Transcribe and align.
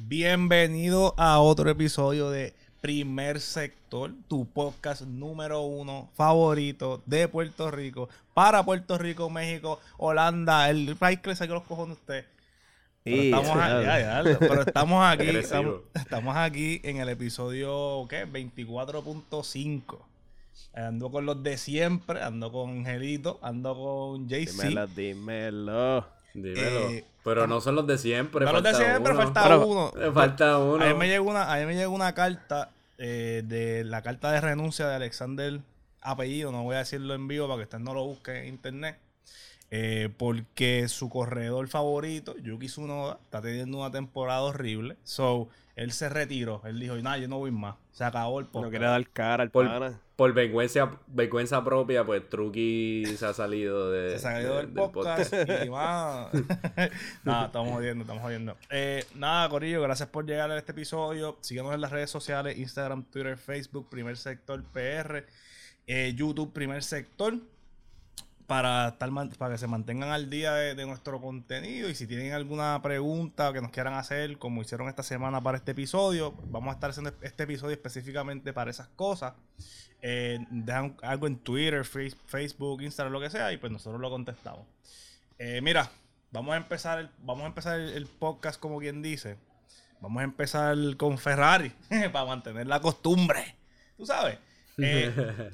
Bienvenido 0.00 1.12
a 1.16 1.40
otro 1.40 1.68
episodio 1.68 2.30
de 2.30 2.54
Primer 2.80 3.40
Sector, 3.40 4.12
tu 4.28 4.46
podcast 4.46 5.02
número 5.02 5.62
uno 5.62 6.08
favorito 6.14 7.02
de 7.04 7.26
Puerto 7.26 7.68
Rico, 7.72 8.08
para 8.32 8.64
Puerto 8.64 8.96
Rico, 8.96 9.28
México, 9.28 9.80
Holanda, 9.96 10.70
el 10.70 10.94
país 10.94 11.18
que 11.18 11.30
le 11.30 11.36
saque 11.36 11.52
los 11.52 11.64
cojones 11.64 11.96
a 11.96 12.00
usted. 12.00 12.24
Pero 13.02 13.16
Y, 13.16 13.26
estamos, 13.26 13.56
aquí, 13.56 13.84
ya, 13.84 14.22
ya, 14.22 14.38
pero 14.38 14.62
estamos 14.62 15.04
aquí, 15.04 15.22
Agresivo. 15.22 15.40
estamos, 15.42 15.80
estamos 15.94 16.36
aquí 16.36 16.80
en 16.84 16.98
el 16.98 17.08
episodio 17.08 18.06
¿qué? 18.08 18.24
24.5. 18.24 19.98
Ando 20.74 21.10
con 21.10 21.26
los 21.26 21.42
de 21.42 21.58
siempre, 21.58 22.22
ando 22.22 22.52
con 22.52 22.70
Angelito, 22.70 23.40
ando 23.42 23.74
con 23.74 24.28
JC. 24.28 24.62
Dímelo, 24.62 24.86
dímelo. 24.86 26.06
Dímelo. 26.34 26.90
Eh, 26.90 27.04
Pero 27.34 27.46
no 27.46 27.60
son 27.60 27.74
los 27.74 27.86
de 27.86 27.98
siempre. 27.98 28.44
Pero 28.46 28.52
los 28.52 28.62
de 28.62 28.70
falta 28.72 28.84
siempre 28.90 29.12
uno. 29.12 29.22
falta 29.22 29.42
Pero- 29.42 29.66
uno. 29.66 29.92
Falta 30.12 30.58
uno. 30.58 30.84
A 30.84 30.88
mí 30.88 30.94
me 30.94 31.08
llegó 31.08 31.30
una, 31.30 31.52
a 31.52 31.56
mí 31.58 31.66
me 31.66 31.74
llegó 31.74 31.94
una 31.94 32.14
carta 32.14 32.70
eh, 32.98 33.42
de 33.46 33.84
la 33.84 34.02
carta 34.02 34.32
de 34.32 34.40
renuncia 34.40 34.88
de 34.88 34.94
Alexander 34.96 35.60
apellido, 36.00 36.52
no 36.52 36.62
voy 36.62 36.76
a 36.76 36.78
decirlo 36.78 37.14
en 37.14 37.28
vivo 37.28 37.46
para 37.46 37.58
que 37.58 37.62
usted 37.64 37.78
no 37.78 37.94
lo 37.94 38.04
busque 38.04 38.38
en 38.40 38.48
internet. 38.48 38.98
Eh, 39.70 40.08
porque 40.16 40.88
su 40.88 41.08
corredor 41.08 41.68
favorito, 41.68 42.36
Yuki 42.38 42.66
Tsunoda, 42.66 43.18
está 43.24 43.40
teniendo 43.42 43.78
una 43.78 43.90
temporada 43.90 44.40
horrible. 44.42 44.96
So, 45.04 45.48
él 45.76 45.92
se 45.92 46.08
retiró. 46.08 46.60
Él 46.64 46.80
dijo, 46.80 46.96
nada, 46.96 47.18
yo 47.18 47.28
no 47.28 47.38
voy 47.38 47.50
más. 47.52 47.76
Se 47.92 48.02
acabó 48.04 48.40
el 48.40 48.46
No 48.46 48.52
podcast. 48.52 48.70
quiere 48.70 48.86
dar 48.86 49.08
cara 49.10 49.42
al 49.44 49.50
Por, 49.50 49.66
pana. 49.66 50.00
por 50.16 50.32
vergüenza, 50.34 50.90
vergüenza 51.06 51.62
propia, 51.62 52.04
pues 52.04 52.28
Truki 52.28 53.04
se 53.16 53.26
ha 53.26 53.32
salido 53.32 53.90
de, 53.92 54.10
Se 54.12 54.18
salió 54.20 54.54
de- 54.54 54.66
del 54.66 54.68
podcast 54.72 55.32
y 55.64 55.70
más. 55.70 56.28
nada, 57.24 57.46
estamos 57.46 57.72
jodiendo, 57.74 58.02
estamos 58.02 58.22
jodiendo. 58.22 58.56
Eh, 58.70 59.04
nada, 59.14 59.48
Corillo, 59.48 59.80
gracias 59.82 60.08
por 60.08 60.26
llegar 60.26 60.50
a 60.50 60.58
este 60.58 60.72
episodio. 60.72 61.36
Síguenos 61.42 61.72
en 61.74 61.80
las 61.80 61.92
redes 61.92 62.10
sociales: 62.10 62.58
Instagram, 62.58 63.04
Twitter, 63.04 63.36
Facebook, 63.36 63.88
Primer 63.88 64.16
Sector 64.16 64.64
PR, 64.72 65.24
eh, 65.86 66.12
YouTube, 66.16 66.52
Primer 66.52 66.82
Sector. 66.82 67.34
Para, 68.48 68.88
estar, 68.88 69.10
para 69.38 69.52
que 69.54 69.58
se 69.58 69.66
mantengan 69.68 70.08
al 70.10 70.30
día 70.30 70.54
de, 70.54 70.74
de 70.74 70.86
nuestro 70.86 71.20
contenido. 71.20 71.88
Y 71.90 71.94
si 71.94 72.06
tienen 72.06 72.32
alguna 72.32 72.80
pregunta 72.82 73.52
que 73.52 73.60
nos 73.60 73.70
quieran 73.70 73.92
hacer, 73.94 74.38
como 74.38 74.62
hicieron 74.62 74.88
esta 74.88 75.02
semana 75.02 75.40
para 75.42 75.58
este 75.58 75.72
episodio, 75.72 76.32
vamos 76.46 76.70
a 76.70 76.74
estar 76.74 76.90
haciendo 76.90 77.12
este 77.20 77.42
episodio 77.44 77.74
específicamente 77.74 78.52
para 78.54 78.70
esas 78.70 78.88
cosas. 78.88 79.34
Eh, 80.00 80.38
dejan 80.50 80.96
algo 81.02 81.26
en 81.26 81.36
Twitter, 81.38 81.84
Face- 81.84 82.16
Facebook, 82.26 82.80
Instagram, 82.82 83.12
lo 83.12 83.20
que 83.20 83.28
sea, 83.30 83.52
y 83.52 83.58
pues 83.58 83.70
nosotros 83.70 84.00
lo 84.00 84.08
contestamos. 84.10 84.66
Eh, 85.38 85.60
mira, 85.60 85.90
vamos 86.30 86.54
a 86.54 86.56
empezar 86.56 87.00
el, 87.00 87.10
vamos 87.18 87.44
a 87.44 87.48
empezar 87.48 87.78
el, 87.78 87.90
el 87.90 88.06
podcast 88.06 88.58
como 88.58 88.78
quien 88.78 89.02
dice. 89.02 89.36
Vamos 90.00 90.20
a 90.20 90.24
empezar 90.24 90.74
con 90.96 91.18
Ferrari 91.18 91.70
para 92.12 92.24
mantener 92.24 92.66
la 92.66 92.80
costumbre. 92.80 93.56
Tú 93.98 94.06
sabes. 94.06 94.38
Eh, 94.80 95.12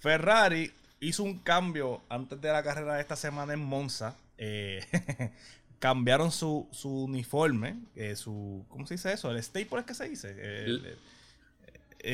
Ferrari 0.00 0.72
hizo 1.00 1.22
un 1.22 1.38
cambio 1.38 2.00
antes 2.08 2.40
de 2.40 2.50
la 2.52 2.62
carrera 2.62 2.94
de 2.94 3.00
esta 3.00 3.16
semana 3.16 3.52
en 3.52 3.60
Monza. 3.60 4.16
Eh, 4.38 4.84
cambiaron 5.78 6.30
su, 6.32 6.66
su 6.72 7.04
uniforme, 7.04 7.76
eh, 7.94 8.16
su 8.16 8.64
¿cómo 8.68 8.86
se 8.86 8.94
dice 8.94 9.12
eso? 9.12 9.30
El 9.30 9.42
staple 9.42 9.78
es 9.80 9.84
que 9.84 9.94
se 9.94 10.08
dice. 10.08 10.30
El- 10.30 10.84
el- 10.86 10.98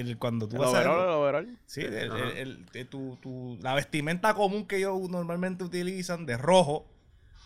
el- 0.08 0.18
cuando 0.18 0.48
tú 0.48 0.56
El 0.56 0.62
vas 0.62 0.74
a 0.74 0.80
overall, 0.80 1.02
el 1.02 1.08
overall. 1.14 1.58
Sí, 1.66 1.80
el- 1.82 2.66
tu- 2.90 3.16
tu- 3.22 3.58
la 3.62 3.74
vestimenta 3.74 4.34
común 4.34 4.66
que 4.66 4.76
ellos 4.76 5.08
normalmente 5.08 5.64
utilizan 5.64 6.26
de 6.26 6.36
rojo, 6.36 6.86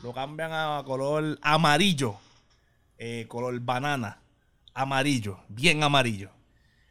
lo 0.02 0.12
cambian 0.12 0.50
a 0.52 0.82
color 0.84 1.38
amarillo, 1.42 2.16
eh, 2.98 3.26
color 3.28 3.58
banana, 3.60 4.20
amarillo, 4.74 5.38
bien 5.48 5.82
amarillo. 5.82 6.30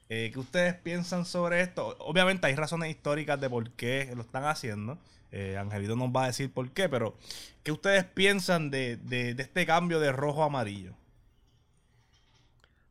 Eh, 0.09 0.31
¿Qué 0.33 0.39
ustedes 0.39 0.73
piensan 0.75 1.25
sobre 1.25 1.61
esto? 1.61 1.95
Obviamente 1.99 2.47
hay 2.47 2.55
razones 2.55 2.89
históricas 2.89 3.39
de 3.41 3.49
por 3.49 3.69
qué 3.71 4.11
lo 4.15 4.21
están 4.21 4.45
haciendo. 4.45 4.97
Eh, 5.31 5.57
Angelito 5.57 5.95
nos 5.97 6.09
va 6.09 6.23
a 6.23 6.27
decir 6.27 6.51
por 6.51 6.69
qué, 6.71 6.87
pero 6.87 7.15
¿qué 7.63 7.71
ustedes 7.73 8.05
piensan 8.05 8.69
de, 8.71 8.95
de- 8.97 9.33
de 9.33 9.43
este 9.43 9.65
cambio 9.65 9.99
de 9.99 10.11
rojo 10.13 10.43
a 10.43 10.45
amarillo? 10.45 10.93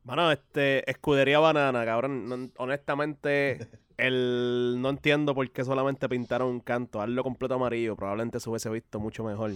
Mano, 0.04 0.30
este, 0.30 0.88
escudería 0.90 1.38
banana, 1.38 1.84
cabrón. 1.84 2.28
No- 2.28 2.50
honestamente, 2.58 3.66
el, 3.96 4.76
no 4.78 4.90
entiendo 4.90 5.34
por 5.34 5.50
qué 5.50 5.64
solamente 5.64 6.08
pintaron 6.08 6.48
un 6.48 6.60
canto. 6.60 7.00
Hazlo 7.00 7.22
completo 7.24 7.54
amarillo. 7.54 7.96
Probablemente 7.96 8.38
se 8.38 8.48
hubiese 8.50 8.68
visto 8.70 9.00
mucho 9.00 9.24
mejor. 9.24 9.52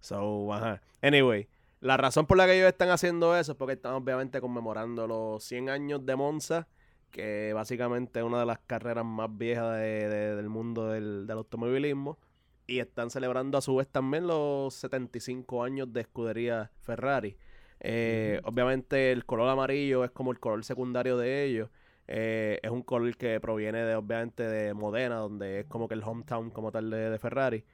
So, 0.00 0.52
ajá. 0.52 0.82
Anyway, 1.00 1.46
la 1.82 1.96
razón 1.98 2.26
por 2.26 2.36
la 2.38 2.46
que 2.46 2.54
ellos 2.56 2.68
están 2.68 2.88
haciendo 2.90 3.36
eso 3.36 3.52
es 3.52 3.58
porque 3.58 3.74
están 3.74 3.92
obviamente 3.94 4.40
conmemorando 4.40 5.06
los 5.06 5.44
100 5.44 5.68
años 5.68 6.06
de 6.06 6.16
Monza, 6.16 6.68
que 7.10 7.52
básicamente 7.52 8.20
es 8.20 8.24
una 8.24 8.40
de 8.40 8.46
las 8.46 8.58
carreras 8.60 9.04
más 9.04 9.28
viejas 9.36 9.76
de- 9.76 10.08
de- 10.08 10.34
del 10.36 10.48
mundo 10.48 10.86
del, 10.88 11.26
del 11.26 11.36
automovilismo. 11.38 12.18
Y 12.66 12.78
están 12.78 13.10
celebrando 13.10 13.58
a 13.58 13.60
su 13.60 13.74
vez 13.76 13.88
también 13.88 14.26
los 14.26 14.72
75 14.74 15.62
años 15.64 15.92
de 15.92 16.00
escudería 16.02 16.70
Ferrari. 16.80 17.36
Eh, 17.80 18.40
Obviamente 18.44 19.10
el 19.12 19.24
color 19.26 19.48
amarillo 19.50 20.04
es 20.04 20.10
como 20.12 20.30
el 20.30 20.38
color 20.38 20.64
secundario 20.64 21.18
de 21.18 21.44
ellos. 21.44 21.68
Eh, 22.06 22.60
es 22.62 22.70
un 22.70 22.82
color 22.82 23.16
que 23.16 23.40
proviene 23.40 23.84
de 23.84 23.94
obviamente 23.96 24.44
de 24.48 24.72
Modena, 24.74 25.16
donde 25.16 25.60
es 25.60 25.66
como 25.66 25.88
que 25.88 25.94
el 25.94 26.02
hometown 26.04 26.50
como 26.50 26.70
tal 26.72 26.88
de, 26.90 27.10
de 27.10 27.18
Ferrari. 27.18 27.64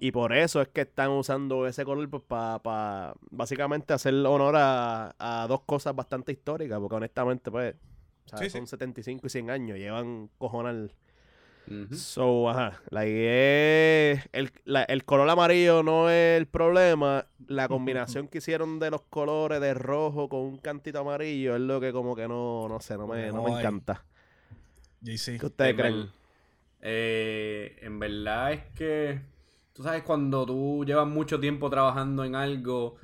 Y 0.00 0.10
por 0.10 0.32
eso 0.34 0.60
es 0.60 0.68
que 0.68 0.82
están 0.82 1.10
usando 1.10 1.66
ese 1.66 1.84
color 1.84 2.08
pues, 2.10 2.22
para 2.24 3.14
básicamente 3.30 3.92
hacer 3.92 4.14
honor 4.14 4.54
a, 4.56 5.14
a 5.18 5.46
dos 5.48 5.60
cosas 5.62 5.94
bastante 5.94 6.32
históricas, 6.32 6.78
porque 6.80 6.96
honestamente 6.96 7.50
pues 7.50 7.74
¿sabes? 8.26 8.46
Sí, 8.46 8.50
sí. 8.50 8.58
son 8.58 8.66
75 8.66 9.26
y 9.26 9.30
100 9.30 9.50
años, 9.50 9.78
llevan 9.78 10.28
cojonal. 10.38 10.92
So, 11.92 12.48
ajá, 12.50 12.80
la 12.90 13.06
idea 13.06 14.12
es- 14.12 14.28
el, 14.32 14.52
la- 14.64 14.84
el 14.84 15.04
color 15.04 15.28
amarillo 15.30 15.82
no 15.82 16.08
es 16.10 16.36
el 16.38 16.46
problema, 16.46 17.26
la 17.48 17.68
combinación 17.68 18.28
que 18.28 18.38
hicieron 18.38 18.78
de 18.78 18.90
los 18.90 19.02
colores 19.02 19.60
de 19.60 19.74
rojo 19.74 20.28
con 20.28 20.40
un 20.40 20.58
cantito 20.58 21.00
amarillo 21.00 21.54
es 21.56 21.60
lo 21.62 21.80
que 21.80 21.92
como 21.92 22.14
que 22.14 22.28
no, 22.28 22.68
no 22.68 22.80
sé, 22.80 22.96
no 22.96 23.06
me, 23.06 23.32
no 23.32 23.42
me 23.42 23.50
encanta. 23.58 24.04
¿Qué 25.04 25.46
ustedes 25.46 25.70
En 25.70 25.76
creen? 25.76 25.94
ver- 26.00 26.08
eh, 26.82 27.78
en 27.82 27.98
verdad 27.98 28.52
es 28.52 28.62
que 28.76 29.20
tú 29.76 29.82
sabes 29.82 30.02
cuando 30.02 30.46
tú 30.46 30.84
llevas 30.86 31.06
mucho 31.06 31.38
tiempo 31.38 31.68
trabajando 31.68 32.24
en 32.24 32.34
algo 32.34 32.96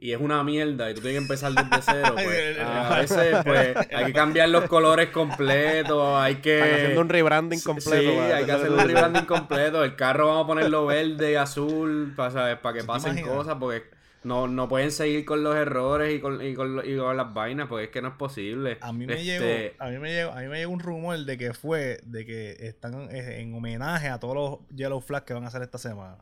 y 0.00 0.12
es 0.12 0.20
una 0.20 0.44
mierda 0.44 0.88
y 0.88 0.94
tú 0.94 1.00
tienes 1.00 1.18
que 1.18 1.24
empezar 1.24 1.52
desde 1.52 1.82
cero, 1.82 2.14
pues 2.14 2.58
a 2.60 2.98
veces 3.00 3.36
pues 3.44 3.76
hay 3.92 4.06
que 4.06 4.12
cambiar 4.12 4.48
los 4.48 4.66
colores 4.66 5.08
completos, 5.08 6.20
hay 6.20 6.36
que 6.36 6.60
Están 6.60 6.74
haciendo 6.74 7.00
un 7.00 7.08
rebranding 7.08 7.60
completo. 7.60 8.10
Sí, 8.12 8.16
hay 8.16 8.44
que 8.44 8.52
hacer 8.52 8.70
un 8.70 8.78
rebranding 8.78 9.24
completo. 9.24 9.82
El 9.82 9.96
carro 9.96 10.28
vamos 10.28 10.44
a 10.44 10.46
ponerlo 10.46 10.86
verde, 10.86 11.36
azul, 11.36 12.12
para, 12.16 12.30
¿sabes? 12.30 12.58
para 12.58 12.74
que 12.74 12.80
¿Sí 12.82 12.86
te 12.86 12.92
pasen 12.92 13.12
imaginas? 13.18 13.36
cosas, 13.36 13.56
porque 13.58 13.97
no, 14.24 14.48
no 14.48 14.68
pueden 14.68 14.90
seguir 14.90 15.24
con 15.24 15.42
los 15.42 15.54
errores 15.56 16.14
y 16.14 16.20
con, 16.20 16.44
y 16.44 16.54
con, 16.54 16.82
y 16.84 16.96
con 16.96 17.16
las 17.16 17.32
vainas, 17.32 17.68
porque 17.68 17.84
es 17.84 17.90
que 17.90 18.02
no 18.02 18.08
es 18.08 18.14
posible. 18.14 18.78
A 18.80 18.92
mí 18.92 19.06
me 19.06 19.14
Este, 19.14 19.24
llegó, 19.24 19.82
a 19.84 19.88
mí 19.90 19.98
me 19.98 20.12
llegó, 20.12 20.32
a 20.32 20.40
mí 20.40 20.46
me 20.48 20.58
llegó 20.58 20.72
un 20.72 20.80
rumor 20.80 21.18
de 21.18 21.38
que 21.38 21.54
fue, 21.54 22.00
de 22.04 22.26
que 22.26 22.56
están 22.66 23.08
eh, 23.10 23.40
en 23.40 23.54
homenaje 23.54 24.08
a 24.08 24.18
todos 24.18 24.34
los 24.34 24.76
Yellow 24.76 25.00
Flags 25.00 25.24
que 25.26 25.34
van 25.34 25.44
a 25.44 25.48
hacer 25.48 25.62
esta 25.62 25.78
semana. 25.78 26.18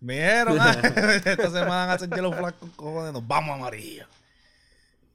Me 0.00 0.14
dijeron, 0.14 0.58
ah, 0.60 0.72
esta 1.24 1.50
semana 1.50 1.68
van 1.68 1.90
a 1.90 1.92
hacer 1.94 2.10
Yellow 2.10 2.32
Flag 2.32 2.54
con 2.58 2.70
cojones, 2.70 3.12
nos 3.12 3.26
vamos 3.26 3.50
a 3.50 3.54
amarillo. 3.54 4.04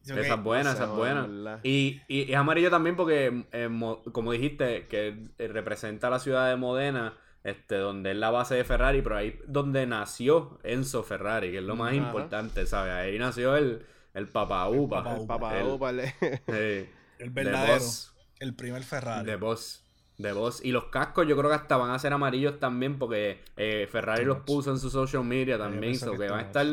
Yo, 0.05 0.17
Esa 0.17 0.33
es 0.33 0.43
buena, 0.43 0.71
esa 0.73 0.83
es 0.83 0.89
buena. 0.89 1.59
Y, 1.63 2.01
y 2.09 2.29
es 2.29 2.35
amarillo 2.37 2.69
también 2.69 2.97
porque, 2.97 3.45
eh, 3.53 3.69
mo- 3.69 4.03
como 4.11 4.33
dijiste, 4.33 4.85
que 4.87 5.27
eh, 5.37 5.47
representa 5.47 6.09
la 6.09 6.19
ciudad 6.19 6.49
de 6.49 6.57
Modena, 6.57 7.13
este, 7.43 7.75
donde 7.75 8.11
es 8.11 8.17
la 8.17 8.31
base 8.31 8.55
de 8.55 8.63
Ferrari, 8.63 9.01
pero 9.01 9.17
ahí 9.17 9.39
donde 9.47 9.85
nació 9.85 10.59
Enzo 10.63 11.03
Ferrari, 11.03 11.51
que 11.51 11.57
es 11.57 11.63
lo 11.63 11.75
más 11.75 11.89
Ajá. 11.89 11.97
importante, 11.97 12.65
¿sabes? 12.65 12.93
Ahí 12.93 13.17
nació 13.19 13.55
el, 13.57 13.85
el 14.13 14.27
Papa 14.27 14.67
Upa. 14.69 15.03
Papa 15.03 15.17
El 15.19 15.27
papá, 15.27 15.59
El- 15.59 15.67
upa, 15.67 15.89
El 17.19 17.29
de 17.29 17.29
verdadero, 17.29 17.73
Boss. 17.75 18.13
el 18.39 18.55
primer 18.55 18.83
Ferrari. 18.83 19.25
De 19.25 19.35
Boss. 19.35 19.83
De 20.17 20.31
Boss. 20.31 20.63
Y 20.63 20.71
los 20.71 20.85
cascos 20.85 21.27
yo 21.27 21.35
creo 21.37 21.49
que 21.49 21.55
hasta 21.55 21.77
van 21.77 21.91
a 21.91 21.99
ser 21.99 22.13
amarillos 22.13 22.59
también 22.59 22.97
porque 22.99 23.43
eh, 23.57 23.87
Ferrari 23.91 24.25
los 24.25 24.39
puso 24.39 24.71
en 24.71 24.77
su 24.79 24.89
social 24.89 25.23
media 25.23 25.57
también. 25.57 25.95
So 25.95 26.11
que 26.11 26.17
que 26.19 26.27
too 26.27 26.33
va 26.33 26.39
a 26.39 26.41
estar, 26.43 26.65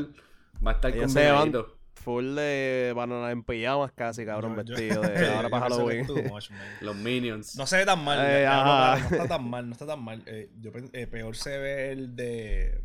va 0.67 0.70
a 0.70 0.75
estar 0.75 0.93
van 0.93 1.00
combinadito. 1.49 1.80
Full 2.00 2.35
de 2.35 2.93
banana 2.97 3.31
en 3.31 3.43
pijamas 3.43 3.93
casi, 3.93 4.25
cabrón, 4.25 4.56
Yo- 4.56 4.62
yo- 4.64 4.75
vestido 4.75 5.02
de 5.02 5.26
ahora 5.35 5.43
yo 5.43 5.50
para 5.50 5.62
Halloween. 5.69 6.06
much. 6.29 6.50
Los 6.81 6.97
Minions. 6.97 7.56
No 7.56 7.67
se 7.67 7.76
ve 7.76 7.87
tan 7.87 8.02
mal, 8.05 8.19
Eh, 8.23 8.44
no 8.47 9.06
está 9.17 9.29
tan 9.29 9.49
mal, 9.49 9.67
no 9.67 9.73
está 9.73 9.87
tan 9.87 10.02
mal. 10.02 10.23
Eh, 10.26 10.49
yo 10.61 10.70
eh, 10.93 11.06
peor 11.06 11.37
se 11.37 11.58
ve 11.58 11.93
el 11.93 12.17
de 12.17 12.81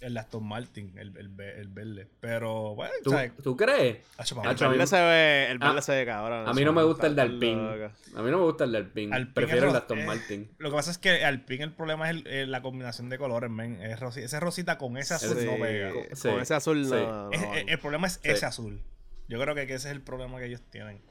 el 0.00 0.16
Aston 0.16 0.46
Martin, 0.46 0.96
el, 0.96 1.16
el, 1.16 1.40
el 1.40 1.68
verde. 1.68 2.08
Pero, 2.20 2.74
bueno, 2.74 2.92
¿Tú, 3.02 3.10
¿sabes? 3.10 3.32
¿Tú 3.42 3.56
crees? 3.56 3.98
Ah, 4.16 4.24
El 4.30 4.68
verde 4.68 4.86
se 4.86 4.96
ve, 4.96 5.50
el 5.50 5.58
Ah, 5.60 5.68
verde 5.68 5.82
se 5.82 5.92
ve 5.96 6.06
cabrón. 6.06 6.48
A 6.48 6.52
mí 6.54 6.64
no 6.64 6.72
me 6.72 6.82
gusta 6.84 7.06
el 7.08 7.16
de 7.16 7.22
Alpine. 7.22 7.90
A 8.14 8.22
mí 8.22 8.30
no 8.30 8.38
me 8.38 8.44
gusta 8.44 8.64
el 8.64 8.72
de 8.72 8.78
Alpine. 8.78 9.14
Alpine 9.14 9.34
Prefiero 9.34 9.66
el 9.66 9.72
de 9.72 9.78
Aston 9.78 9.98
eh, 10.00 10.06
Martin. 10.06 10.50
Lo 10.58 10.70
que 10.70 10.76
pasa 10.76 10.90
es 10.92 10.98
que 10.98 11.24
Alpine 11.24 11.64
el 11.64 11.72
problema 11.72 12.08
es 12.10 12.16
el- 12.16 12.26
eh, 12.26 12.46
la 12.46 12.62
combinación 12.62 13.08
de 13.08 13.18
colores, 13.18 13.50
men. 13.50 13.80
Es 13.82 13.98
rosi- 13.98 14.22
ese 14.22 14.38
rosita 14.40 14.78
con 14.78 14.96
ese 14.96 15.14
azul 15.14 15.36
Sí, 15.38 15.46
no 15.46 15.56
pega. 15.56 15.92
Con 15.92 16.16
Sí, 16.16 16.28
ese 16.40 16.54
azul 16.54 16.84
sí. 16.84 16.90
no. 16.92 17.24
no 17.24 17.32
Es- 17.32 17.42
van. 17.42 17.68
el, 17.68 17.78
problema 17.78 18.06
es 18.06 18.14
Sí. 18.22 18.30
ese 18.30 18.46
azul. 18.46 18.80
Yo 19.28 19.38
creo 19.40 19.54
que 19.54 19.62
ese 19.62 19.74
es 19.74 19.84
el 19.86 20.00
problema 20.00 20.38
que 20.38 20.46
ellos 20.46 20.62
tienen. 20.70 21.02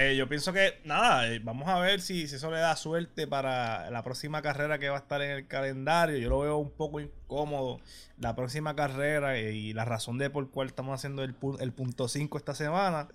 Eh, 0.00 0.14
yo 0.14 0.28
pienso 0.28 0.52
que, 0.52 0.80
nada, 0.84 1.26
eh, 1.26 1.40
vamos 1.42 1.68
a 1.68 1.80
ver 1.80 2.00
si, 2.00 2.28
si, 2.28 2.36
eso 2.36 2.52
le 2.52 2.58
da 2.58 2.76
suerte 2.76 3.26
para 3.26 3.90
la 3.90 4.04
próxima 4.04 4.42
carrera 4.42 4.78
que 4.78 4.88
va 4.88 4.94
a 4.94 5.00
estar 5.00 5.20
en 5.22 5.32
el 5.32 5.48
calendario. 5.48 6.18
Yo 6.18 6.28
lo 6.28 6.38
veo 6.38 6.56
un 6.56 6.70
poco 6.70 7.00
incómodo. 7.00 7.80
La 8.16 8.36
próxima 8.36 8.76
carrera 8.76 9.40
y 9.40 9.72
la 9.72 9.84
razón 9.84 10.16
de 10.16 10.30
por 10.30 10.52
cuál 10.52 10.68
estamos 10.68 10.94
haciendo 10.94 11.24
el, 11.24 11.34
el 11.58 11.72
punto 11.72 12.06
5 12.06 12.38
esta 12.38 12.54
semana 12.54 13.08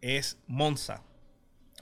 es 0.00 0.38
Monza. 0.48 1.04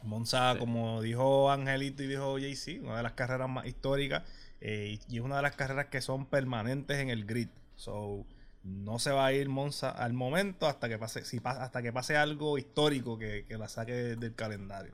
Monza, 0.03 0.57
como 0.59 1.01
dijo 1.01 1.51
Angelito 1.51 2.03
y 2.03 2.07
dijo 2.07 2.39
JC, 2.39 2.83
una 2.83 2.99
de 2.99 3.05
las 3.05 3.13
carreras 3.13 3.49
más 3.49 3.65
históricas 3.65 4.23
eh, 4.61 4.99
y 5.09 5.17
es 5.17 5.23
una 5.23 5.37
de 5.37 5.43
las 5.43 5.57
carreras 5.57 5.87
que 5.87 6.03
son 6.03 6.27
permanentes 6.27 6.99
en 6.99 7.09
el 7.09 7.25
grid. 7.25 7.49
So, 7.77 8.27
no 8.67 8.99
se 8.99 9.13
va 9.13 9.27
a 9.27 9.33
ir 9.33 9.49
Monza 9.49 9.91
al 9.91 10.13
momento 10.13 10.67
hasta 10.67 10.89
que 10.89 10.99
pase, 10.99 11.25
si 11.25 11.41
hasta 11.45 11.83
que 11.83 11.93
pase 11.93 12.17
algo 12.17 12.59
histórico 12.59 13.17
que, 13.17 13.47
la 13.51 13.69
saque 13.69 13.93
del 13.93 14.35
calendario. 14.35 14.93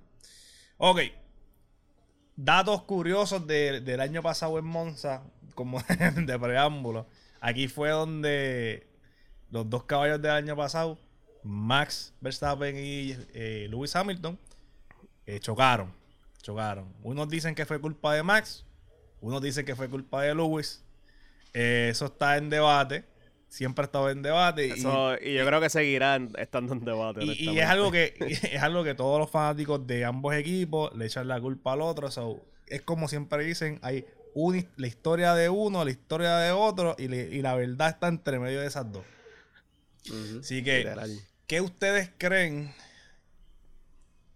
Ok. 0.76 1.00
Datos 2.36 2.82
curiosos 2.82 3.46
del 3.46 4.00
año 4.00 4.22
pasado 4.22 4.58
en 4.58 4.66
Monza, 4.66 5.22
como 5.54 5.80
de 6.16 6.38
preámbulo. 6.38 7.06
Aquí 7.40 7.68
fue 7.68 7.90
donde 7.90 8.86
los 9.50 9.68
dos 9.68 9.84
caballos 9.84 10.20
del 10.20 10.32
año 10.32 10.56
pasado, 10.56 10.98
Max 11.42 12.14
Verstappen 12.20 12.76
y 12.76 13.16
eh, 13.32 13.66
Lewis 13.70 13.96
Hamilton, 13.96 14.38
eh, 15.26 15.40
chocaron. 15.40 15.92
Chocaron. 16.42 16.92
Unos 17.02 17.28
dicen 17.28 17.54
que 17.54 17.64
fue 17.64 17.80
culpa 17.80 18.14
de 18.14 18.22
Max, 18.22 18.64
unos 19.20 19.40
dicen 19.40 19.64
que 19.64 19.76
fue 19.76 19.88
culpa 19.88 20.22
de 20.22 20.34
Lewis. 20.34 20.84
Eh, 21.54 21.88
eso 21.90 22.06
está 22.06 22.36
en 22.36 22.50
debate. 22.50 23.11
Siempre 23.52 23.82
ha 23.82 23.84
estado 23.84 24.08
en 24.08 24.22
debate. 24.22 24.68
y, 24.68 24.80
yo 24.80 25.46
creo 25.46 25.60
que 25.60 25.68
seguirán 25.68 26.32
estando 26.38 26.72
en 26.72 26.86
debate. 26.86 27.22
Y, 27.22 27.58
es 27.58 27.66
algo 27.66 27.92
que 27.92 28.14
es 28.50 28.62
algo 28.62 28.82
que 28.82 28.94
todos 28.94 29.18
los 29.18 29.30
fanáticos 29.30 29.86
de 29.86 30.06
ambos 30.06 30.34
equipos 30.34 30.90
le 30.96 31.04
echan 31.04 31.28
la 31.28 31.38
culpa 31.38 31.74
al 31.74 31.82
otro. 31.82 32.08
es 32.66 32.80
como 32.80 33.08
siempre 33.08 33.44
dicen, 33.44 33.78
hay 33.82 34.06
la 34.76 34.86
historia 34.86 35.34
de 35.34 35.50
uno, 35.50 35.84
la 35.84 35.90
historia 35.90 36.38
de 36.38 36.52
otro, 36.52 36.96
y, 36.98 37.08
la 37.42 37.54
verdad 37.54 37.90
está 37.90 38.08
entre 38.08 38.38
medio 38.38 38.58
de 38.58 38.68
esas 38.68 38.90
dos. 38.90 39.04
Así 40.40 40.64
que, 40.64 40.90
¿qué 41.46 41.60
ustedes 41.60 42.10
creen 42.16 42.72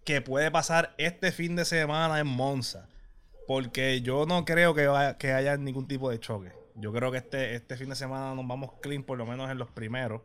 que 0.04 0.20
puede 0.20 0.50
pasar 0.50 0.94
este 0.98 1.32
fin 1.32 1.56
de 1.56 1.64
semana 1.64 2.20
en 2.20 2.26
Monza? 2.26 2.86
Porque 3.46 4.02
yo 4.02 4.26
no 4.26 4.44
creo 4.44 4.74
que, 4.74 5.16
que 5.18 5.32
haya 5.32 5.56
ningún 5.56 5.88
tipo 5.88 6.10
de 6.10 6.20
choque. 6.20 6.65
Yo 6.76 6.92
creo 6.92 7.10
que 7.10 7.18
este, 7.18 7.54
este 7.54 7.76
fin 7.76 7.88
de 7.88 7.96
semana 7.96 8.34
nos 8.34 8.46
vamos 8.46 8.72
clean, 8.80 9.02
por 9.02 9.18
lo 9.18 9.26
menos 9.26 9.50
en 9.50 9.58
los 9.58 9.70
primeros. 9.70 10.22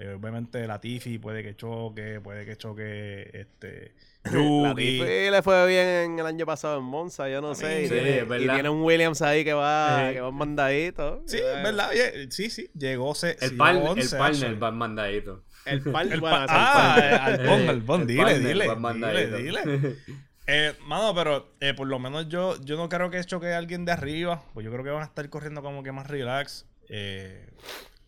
Eh, 0.00 0.12
obviamente 0.12 0.64
la 0.68 0.80
Tiffy 0.80 1.18
puede 1.18 1.42
que 1.42 1.56
choque, 1.56 2.20
puede 2.20 2.46
que 2.46 2.56
choque 2.56 3.30
este 3.32 3.96
La 4.30 4.72
le 4.72 5.42
fue 5.42 5.66
bien 5.66 6.20
el 6.20 6.26
año 6.26 6.46
pasado 6.46 6.78
en 6.78 6.84
Monza, 6.84 7.28
yo 7.28 7.40
no 7.40 7.56
sé. 7.56 7.86
y, 7.86 7.88
tiene, 7.88 8.68
un 8.68 8.82
Williams 8.82 9.22
ahí 9.22 9.42
que 9.42 9.54
va, 9.54 10.10
que 10.12 10.20
va 10.20 10.30
mandadito. 10.30 11.24
Sí, 11.26 11.38
es 11.38 11.62
verdad. 11.64 11.90
Sí, 12.30 12.48
sí. 12.48 12.70
Llegó 12.78 13.14
se, 13.16 13.36
el, 13.40 13.56
par, 13.56 13.74
el 13.74 14.08
partner 14.08 14.62
va 14.62 14.70
mandadito. 14.70 15.42
El 15.64 15.82
partner. 15.82 16.20
ah, 16.24 17.24
Albón, 17.24 17.68
Albón, 17.68 18.06
dile, 18.06 18.38
dile, 18.38 18.68
dile, 18.68 19.42
dile. 19.42 19.96
Eh, 20.50 20.72
mano, 20.86 21.14
pero 21.14 21.52
eh, 21.60 21.74
por 21.74 21.86
lo 21.86 21.98
menos 21.98 22.26
yo, 22.30 22.58
yo 22.64 22.78
no 22.78 22.88
creo 22.88 23.10
que 23.10 23.22
choque 23.22 23.52
a 23.52 23.58
alguien 23.58 23.84
de 23.84 23.92
arriba. 23.92 24.42
Pues 24.54 24.64
yo 24.64 24.72
creo 24.72 24.82
que 24.82 24.88
van 24.88 25.02
a 25.02 25.04
estar 25.04 25.28
corriendo 25.28 25.62
como 25.62 25.82
que 25.82 25.92
más 25.92 26.06
relax. 26.06 26.64
Eh, 26.88 27.50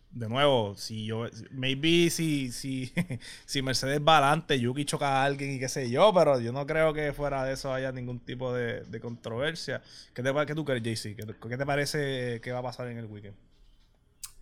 de 0.09 0.27
nuevo, 0.27 0.75
si 0.75 1.05
yo, 1.05 1.27
maybe 1.51 2.09
si, 2.09 2.51
si, 2.51 2.91
si 3.45 3.61
Mercedes 3.61 4.01
va 4.05 4.17
adelante, 4.17 4.59
Yuki 4.59 4.85
choca 4.85 5.21
a 5.21 5.23
alguien 5.23 5.53
y 5.53 5.59
qué 5.59 5.69
sé 5.69 5.91
yo, 5.91 6.11
pero 6.15 6.39
yo 6.41 6.51
no 6.51 6.65
creo 6.65 6.93
que 6.95 7.13
fuera 7.13 7.45
de 7.45 7.53
eso 7.53 7.71
haya 7.71 7.91
ningún 7.91 8.19
tipo 8.19 8.51
de, 8.51 8.99
controversia. 8.99 9.83
¿Qué, 10.15 10.23
te, 10.23 10.33
¿Qué 10.47 10.55
tú 10.55 10.65
crees, 10.65 10.81
JC? 10.81 11.15
¿Qué, 11.15 11.35
¿Qué, 11.47 11.57
te 11.57 11.65
parece 11.65 12.41
que 12.41 12.51
va 12.51 12.59
a 12.59 12.63
pasar 12.63 12.87
en 12.87 12.97
el 12.97 13.05
weekend? 13.05 13.35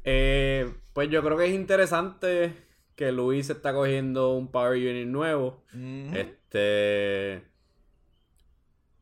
Eh, 0.06 0.72
pues 0.94 1.10
yo 1.10 1.22
creo 1.22 1.38
que 1.38 1.48
es 1.48 1.54
interesante 1.54 2.54
que 2.96 3.12
Luis 3.12 3.50
está 3.50 3.74
cogiendo 3.74 4.38
un 4.38 4.50
Power 4.50 4.78
Unit 4.78 5.08
nuevo. 5.08 5.66
Este 6.14 7.44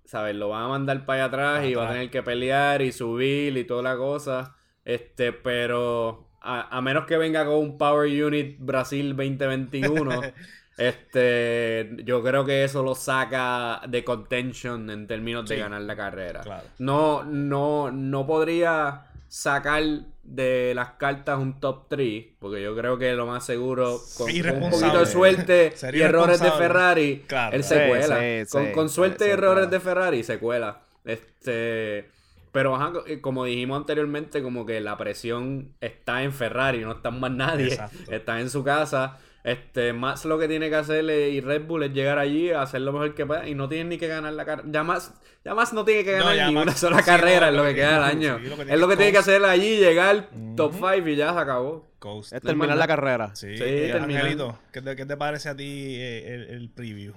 ¿sabes? 0.07 0.35
Lo 0.35 0.49
van 0.49 0.63
a 0.63 0.67
mandar 0.69 1.05
para 1.05 1.25
allá 1.25 1.27
atrás 1.27 1.65
y 1.65 1.75
va 1.75 1.87
a 1.87 1.91
tener 1.91 2.09
que 2.09 2.23
pelear 2.23 2.81
y 2.81 2.91
subir 2.91 3.55
y 3.57 3.63
toda 3.65 3.83
la 3.83 3.97
cosa. 3.97 4.55
Este, 4.85 5.33
pero 5.33 6.29
a, 6.41 6.81
menos 6.81 7.05
que 7.05 7.17
venga 7.17 7.45
con 7.45 7.55
un 7.55 7.77
Power 7.77 8.07
Unit 8.07 8.55
Brasil 8.57 9.09
2021, 9.15 10.21
este, 10.77 11.91
yo 12.05 12.23
creo 12.23 12.45
que 12.45 12.63
eso 12.63 12.81
lo 12.83 12.95
saca 12.95 13.81
de 13.87 14.03
contention 14.05 14.89
en 14.89 15.07
términos 15.07 15.47
de 15.49 15.57
ganar 15.57 15.81
la 15.81 15.95
carrera. 15.97 16.41
No, 16.79 17.23
no, 17.25 17.91
no 17.91 18.25
podría 18.25 19.06
sacar 19.27 19.83
de 20.23 20.73
las 20.75 20.91
cartas 20.91 21.39
un 21.39 21.59
top 21.59 21.87
3, 21.89 22.25
porque 22.39 22.61
yo 22.61 22.75
creo 22.75 22.97
que 22.97 23.13
lo 23.13 23.25
más 23.25 23.45
seguro, 23.45 23.99
con, 24.17 24.29
un 24.29 24.69
poquito 24.69 24.99
de 24.99 25.05
suerte 25.05 25.73
y 25.93 26.01
errores 26.01 26.39
de 26.39 26.51
Ferrari, 26.51 27.25
él 27.51 27.63
se 27.63 27.87
cuela. 27.87 28.73
con, 28.73 28.89
suerte 28.89 29.27
y 29.27 29.31
errores 29.31 29.69
de 29.69 29.79
Ferrari, 29.79 30.23
se 30.23 30.39
cuela. 30.39 30.81
Este, 31.05 32.09
pero 32.51 32.77
como 33.21 33.45
dijimos 33.45 33.77
anteriormente, 33.77 34.41
como 34.41 34.65
que 34.65 34.81
la 34.81 34.97
presión 34.97 35.73
está 35.79 36.23
en 36.23 36.33
Ferrari, 36.33 36.79
no 36.79 36.93
está 36.93 37.11
más 37.11 37.31
nadie, 37.31 37.77
está 38.09 38.39
en 38.39 38.49
su 38.49 38.63
casa. 38.63 39.17
Este, 39.47 39.93
más 39.93 40.25
lo 40.25 40.37
que 40.37 40.49
tiene 40.49 40.69
que 40.69 40.75
hacer 40.75 41.05
y 41.05 41.39
Red 41.39 41.67
Bull 41.67 41.83
es 41.83 41.93
llegar 41.93 42.19
allí 42.19 42.51
a 42.51 42.63
hacer 42.63 42.81
lo 42.81 42.91
mejor 42.91 43.15
que 43.15 43.25
pueda 43.25 43.47
y 43.47 43.55
no 43.55 43.69
tienen 43.69 43.87
ni 43.87 43.97
que 43.97 44.09
ganar 44.09 44.33
la 44.33 44.43
carrera. 44.43 44.67
Ya 44.69 44.83
más, 44.83 45.13
ya 45.45 45.55
más 45.55 45.71
no 45.71 45.85
tiene 45.85 46.03
que 46.03 46.17
ganar 46.17 46.51
ni 46.51 46.57
una 46.57 46.75
sola 46.75 47.01
carrera 47.01 47.47
en 47.47 47.55
lo 47.55 47.63
que 47.63 47.73
queda 47.73 47.93
del 47.93 48.03
año. 48.03 48.39
es 48.67 48.77
lo 48.77 48.89
que 48.89 48.97
tiene 48.97 49.13
que 49.13 49.19
hacer 49.19 49.45
allí, 49.45 49.77
llegar 49.77 50.27
top 50.57 50.73
5 50.73 51.07
y 51.07 51.15
ya 51.15 51.31
se 51.31 51.39
acabó. 51.39 51.87
Es 52.29 52.41
terminar 52.41 52.75
la 52.75 52.87
carrera. 52.87 53.33
Sí, 53.35 53.55
Angelito, 53.93 54.59
¿qué 54.73 54.81
te, 54.81 55.15
parece 55.15 55.47
a 55.47 55.55
ti 55.55 55.95
eh, 55.95 56.47
el, 56.49 56.69
preview? 56.69 57.13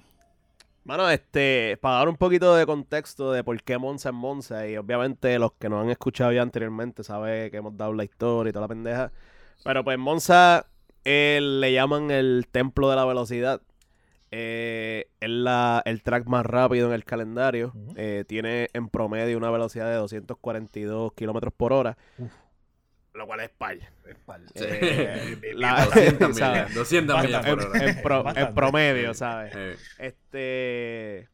Bueno, 0.85 1.11
este, 1.11 1.79
para 1.81 1.97
dar 1.97 2.09
un 2.09 2.17
poquito 2.17 2.55
de 2.55 2.65
contexto 2.65 3.33
de 3.33 3.43
por 3.43 3.61
qué 3.61 3.77
Monza 3.77 4.11
es 4.11 4.15
Monza, 4.15 4.69
y 4.69 4.77
obviamente 4.77 5.37
los 5.41 5.55
que 5.55 5.69
nos 5.69 5.83
han 5.83 5.91
escuchado 5.91 6.31
ya 6.31 6.43
anteriormente 6.43 7.03
saben 7.03 7.51
que 7.51 7.57
hemos 7.57 7.77
dado 7.77 7.93
la 7.93 8.05
historia 8.05 8.51
y 8.51 8.53
toda 8.53 8.67
la 8.67 8.69
pendeja. 8.69 9.11
Pero 9.65 9.83
pues 9.83 9.99
Monza 9.99 10.70
le 11.05 11.73
llaman 11.73 12.11
el 12.11 12.47
templo 12.51 12.91
de 12.91 12.97
la 12.97 13.05
velocidad. 13.05 13.63
Eh, 14.33 15.09
es 15.19 15.29
la, 15.29 15.83
el 15.85 16.03
track 16.03 16.27
más 16.27 16.47
rápido 16.47 16.89
en 16.89 16.95
el 16.95 17.05
calendario. 17.05 17.73
Eh, 17.97 18.25
tiene 18.29 18.69
en 18.73 18.89
promedio 18.89 19.37
una 19.37 19.51
velocidad 19.51 19.89
de 19.91 19.97
242 19.97 21.13
kilómetros 21.15 21.53
por 21.53 21.73
hora. 21.73 21.97
Lo 23.13 23.27
cual 23.27 23.41
es 23.41 23.51
par. 23.51 23.77
Es 23.77 24.17
par. 24.25 24.41
Eh, 24.55 25.37
200 25.53 26.29
millas, 27.25 27.97
por 28.03 28.13
hora. 28.13 28.33
En, 28.37 28.55
promedio, 28.55 29.15
¿sabes? 29.15 29.79
Este. 29.99 31.29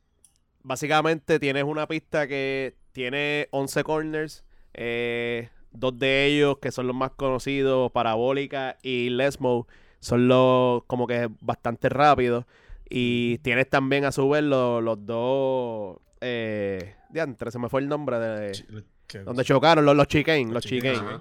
Básicamente 0.63 1.39
tienes 1.39 1.65
una 1.65 1.87
pista 1.87 2.27
que 2.27 2.75
tiene 2.93 3.49
11 3.51 3.85
corners. 3.85 4.45
Eh, 4.73 5.51
Dos 5.73 5.99
de 5.99 6.27
ellos, 6.27 6.59
que 6.59 6.71
son 6.73 6.87
los 6.87 6.97
más 6.97 7.11
conocidos, 7.13 7.93
Parabólica 7.93 8.79
y 8.83 9.11
Lesmo, 9.11 9.67
son 10.01 10.29
los 10.29 10.85
como 10.85 11.07
que 11.07 11.29
bastante 11.41 11.89
rápidos. 11.89 12.45
Y 12.89 13.39
tienes 13.39 13.69
también 13.69 14.05
a 14.05 14.13
su 14.13 14.29
vez 14.29 14.43
los, 14.43 15.07
dos. 15.07 15.99
Eh, 16.21 16.95
diantre, 17.11 17.51
se 17.51 17.59
me 17.59 17.69
fue 17.69 17.81
el 17.81 17.89
nombre 17.89 18.19
de. 18.19 18.65
donde 19.25 19.45
chocaron 19.45 19.85
los, 19.85 19.97
los 19.97 20.07
los 20.07 20.65
chicane. 20.65 21.21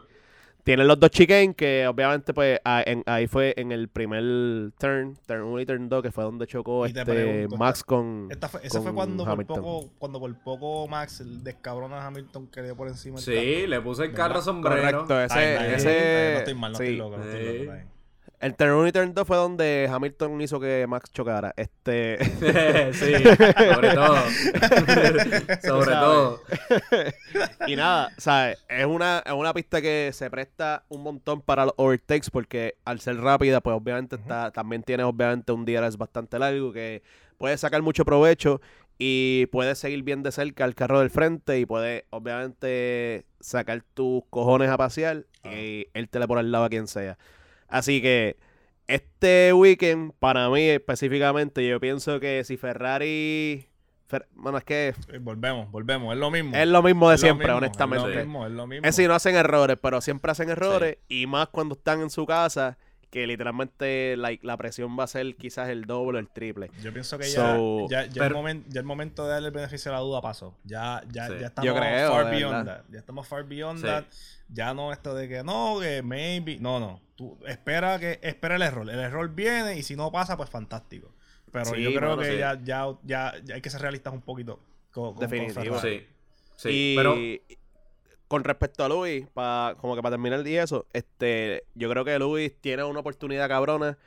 Tienen 0.65 0.87
los 0.87 0.99
dos 0.99 1.11
chicken 1.11 1.53
que 1.53 1.85
obviamente 1.85 2.33
pues 2.33 2.59
ahí 2.63 3.27
fue 3.27 3.53
en 3.55 3.71
el 3.71 3.87
primer 3.87 4.71
turn, 4.79 5.15
turn 5.27 5.43
1 5.43 5.59
y 5.59 5.65
turn 5.67 5.89
2, 5.89 6.01
que 6.01 6.11
fue 6.11 6.23
donde 6.23 6.47
chocó 6.47 6.87
este 6.87 7.47
Max 7.55 7.83
con 7.83 8.29
Ese 8.63 8.81
fue 8.81 8.91
cuando 8.91 9.23
por, 9.25 9.45
poco, 9.45 9.89
cuando 9.99 10.19
por 10.19 10.35
poco 10.39 10.87
Max 10.87 11.23
descabrona 11.43 11.97
a 11.97 12.07
Hamilton 12.07 12.47
que 12.47 12.61
le 12.61 12.67
dio 12.69 12.75
por 12.75 12.87
encima 12.87 13.19
Sí, 13.19 13.67
le 13.67 13.79
puse 13.79 14.05
el 14.05 14.13
carro 14.13 14.41
sombrero. 14.41 15.05
Correcto, 15.05 15.21
ese... 15.21 15.75
ese... 15.75 16.31
No 16.33 16.39
estoy 16.39 16.55
mal, 16.55 16.71
no 16.71 16.77
estoy 16.79 16.95
loco, 16.95 17.17
no 17.17 17.23
estoy 17.23 17.65
loco. 17.65 17.77
El 18.39 18.55
turn 18.55 18.71
1 18.71 18.87
y 18.87 18.91
turn 18.91 19.13
2 19.13 19.27
fue 19.27 19.37
donde 19.37 19.89
Hamilton 19.91 20.41
hizo 20.41 20.59
que 20.59 20.85
Max 20.87 21.11
chocara. 21.11 21.53
Este. 21.55 22.17
sí, 22.93 23.13
sobre 23.73 23.93
todo. 23.93 24.17
sobre 25.63 25.91
todo. 25.91 26.41
y 27.67 27.75
nada, 27.75 28.11
¿sabes? 28.17 28.57
Es 28.67 28.85
una, 28.85 29.23
es 29.25 29.33
una 29.33 29.53
pista 29.53 29.81
que 29.81 30.11
se 30.13 30.29
presta 30.29 30.83
un 30.89 31.03
montón 31.03 31.41
para 31.41 31.65
los 31.65 31.73
overtakes 31.77 32.29
porque 32.31 32.75
al 32.85 32.99
ser 32.99 33.17
rápida, 33.17 33.61
pues 33.61 33.75
obviamente 33.75 34.15
está, 34.17 34.51
también 34.51 34.83
tiene 34.83 35.03
obviamente 35.03 35.51
un 35.51 35.65
DRS 35.65 35.97
bastante 35.97 36.37
largo 36.37 36.73
que 36.73 37.03
puede 37.37 37.57
sacar 37.57 37.81
mucho 37.81 38.05
provecho 38.05 38.61
y 38.97 39.47
puede 39.47 39.75
seguir 39.75 40.03
bien 40.03 40.23
de 40.23 40.31
cerca 40.31 40.63
al 40.63 40.75
carro 40.75 40.99
del 40.99 41.09
frente 41.09 41.59
y 41.59 41.65
puede 41.65 42.05
obviamente 42.11 43.25
sacar 43.39 43.83
tus 43.93 44.23
cojones 44.29 44.69
a 44.69 44.77
pasear 44.77 45.25
y 45.43 45.87
él 45.93 46.09
te 46.09 46.19
le 46.19 46.27
por 46.27 46.37
al 46.37 46.51
lado 46.51 46.65
a 46.65 46.69
quien 46.69 46.87
sea. 46.87 47.17
Así 47.75 48.01
que 48.01 48.37
este 48.87 49.51
weekend, 49.51 50.13
para 50.17 50.49
mí 50.49 50.61
específicamente, 50.61 51.67
yo 51.67 51.77
pienso 51.81 52.21
que 52.21 52.45
si 52.45 52.55
Ferrari. 52.55 53.67
bueno, 54.33 54.57
es 54.59 54.63
que. 54.63 54.93
Eh, 55.11 55.17
volvemos, 55.19 55.69
volvemos, 55.71 56.13
es 56.13 56.19
lo 56.19 56.31
mismo. 56.31 56.55
Es 56.55 56.67
lo 56.69 56.81
mismo 56.81 57.09
de 57.09 57.17
siempre, 57.17 57.51
honestamente. 57.51 58.07
Es 58.07 58.15
lo 58.15 58.21
mismo, 58.21 58.45
es 58.45 58.51
lo 58.53 58.65
mismo. 58.65 58.87
Es 58.87 58.95
si 58.95 59.05
no 59.07 59.13
hacen 59.13 59.35
errores, 59.35 59.77
pero 59.81 59.99
siempre 59.99 60.31
hacen 60.31 60.49
errores. 60.49 60.99
Y 61.09 61.27
más 61.27 61.49
cuando 61.49 61.75
están 61.75 61.99
en 61.99 62.09
su 62.09 62.25
casa 62.25 62.77
que 63.09 63.27
literalmente 63.27 64.15
la 64.17 64.57
presión 64.57 64.97
va 64.97 65.05
a 65.05 65.07
ser 65.07 65.35
quizás 65.35 65.69
el 65.69 65.85
doble 65.85 66.17
o 66.17 66.19
el 66.19 66.29
triple. 66.29 66.69
Yo 66.81 66.91
pienso 66.91 67.17
que 67.17 67.29
ya, 67.29 67.57
ya, 68.07 68.25
el 68.25 68.33
momento, 68.33 68.67
ya, 68.69 68.79
el 68.79 68.85
momento, 68.85 69.23
de 69.25 69.31
darle 69.31 69.47
el 69.47 69.53
beneficio 69.53 69.91
a 69.91 69.95
la 69.95 70.01
duda 70.01 70.21
pasó. 70.21 70.55
Ya, 70.63 71.03
ya, 71.11 71.29
ya 71.37 71.47
estamos 71.47 71.73
far 71.73 72.31
beyond 72.31 72.65
that. 72.65 72.81
Ya 72.89 72.99
estamos 72.99 73.27
far 73.27 73.43
beyond 73.45 73.81
that. 73.83 74.05
Ya 74.49 74.73
no 74.73 74.91
esto 74.91 75.15
de 75.15 75.27
que 75.27 75.43
no, 75.43 75.79
que 75.79 76.01
maybe. 76.01 76.57
No, 76.59 76.79
no. 76.79 77.01
Tú 77.15 77.37
espera 77.47 77.97
que 77.99 78.19
espera 78.21 78.55
el 78.55 78.61
error. 78.61 78.89
El 78.89 78.99
error 78.99 79.33
viene 79.33 79.77
y 79.77 79.83
si 79.83 79.95
no 79.95 80.11
pasa, 80.11 80.37
pues 80.37 80.49
fantástico. 80.49 81.11
Pero 81.51 81.75
yo 81.75 81.93
creo 81.93 82.17
que 82.17 82.37
ya, 82.37 82.59
ya, 82.63 82.87
ya, 83.03 83.33
hay 83.53 83.61
que 83.61 83.69
ser 83.69 83.81
realistas 83.81 84.13
un 84.13 84.21
poquito. 84.21 84.59
Con, 84.91 85.15
Definitivo. 85.15 85.79
sí. 85.79 86.05
Sí, 86.57 86.93
pero 86.95 87.15
con 88.27 88.43
respecto 88.43 88.83
a 88.83 88.89
Luis, 88.89 89.27
como 89.33 89.95
que 89.95 90.01
para 90.01 90.13
terminar 90.13 90.39
el 90.39 90.45
día 90.45 90.63
eso, 90.63 90.85
este, 90.93 91.65
yo 91.75 91.89
creo 91.89 92.03
que 92.03 92.17
Luis 92.19 92.53
tiene 92.59 92.83
una 92.83 92.99
oportunidad 93.01 93.47
cabrona, 93.47 93.97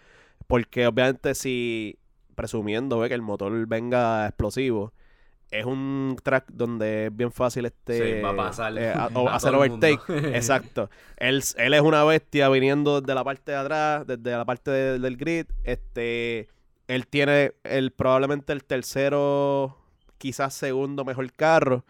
porque 0.47 0.87
obviamente 0.87 1.35
si, 1.35 1.99
presumiendo 2.35 3.01
que 3.07 3.15
el 3.15 3.23
motor 3.23 3.67
venga 3.67 4.27
explosivo, 4.27 4.93
es 5.51 5.65
un 5.65 6.17
track 6.23 6.47
donde 6.53 7.07
es 7.07 7.17
bien 7.17 7.33
fácil 7.33 7.65
este 7.65 8.21
va 8.21 8.31
a 8.31 8.37
pasar, 8.37 8.77
eh, 8.77 8.93
hacer 9.31 9.55
overtake. 9.55 10.03
Exacto. 10.35 10.91
Él, 11.17 11.43
él 11.57 11.75
es 11.75 11.81
una 11.81 12.05
bestia 12.05 12.51
viniendo 12.51 13.01
desde 13.01 13.15
la 13.15 13.25
parte 13.25 13.53
de 13.53 13.57
atrás, 13.57 14.07
desde 14.07 14.31
la 14.33 14.45
parte 14.45 14.71
del 14.71 15.17
grid. 15.17 15.47
Este, 15.65 16.49
él 16.87 17.07
tiene 17.07 17.53
el 17.65 17.93
probablemente 17.93 18.53
el 18.53 18.65
tercero, 18.65 19.79
quizás 20.19 20.53
segundo 20.53 21.05
mejor 21.05 21.33
carro 21.33 21.85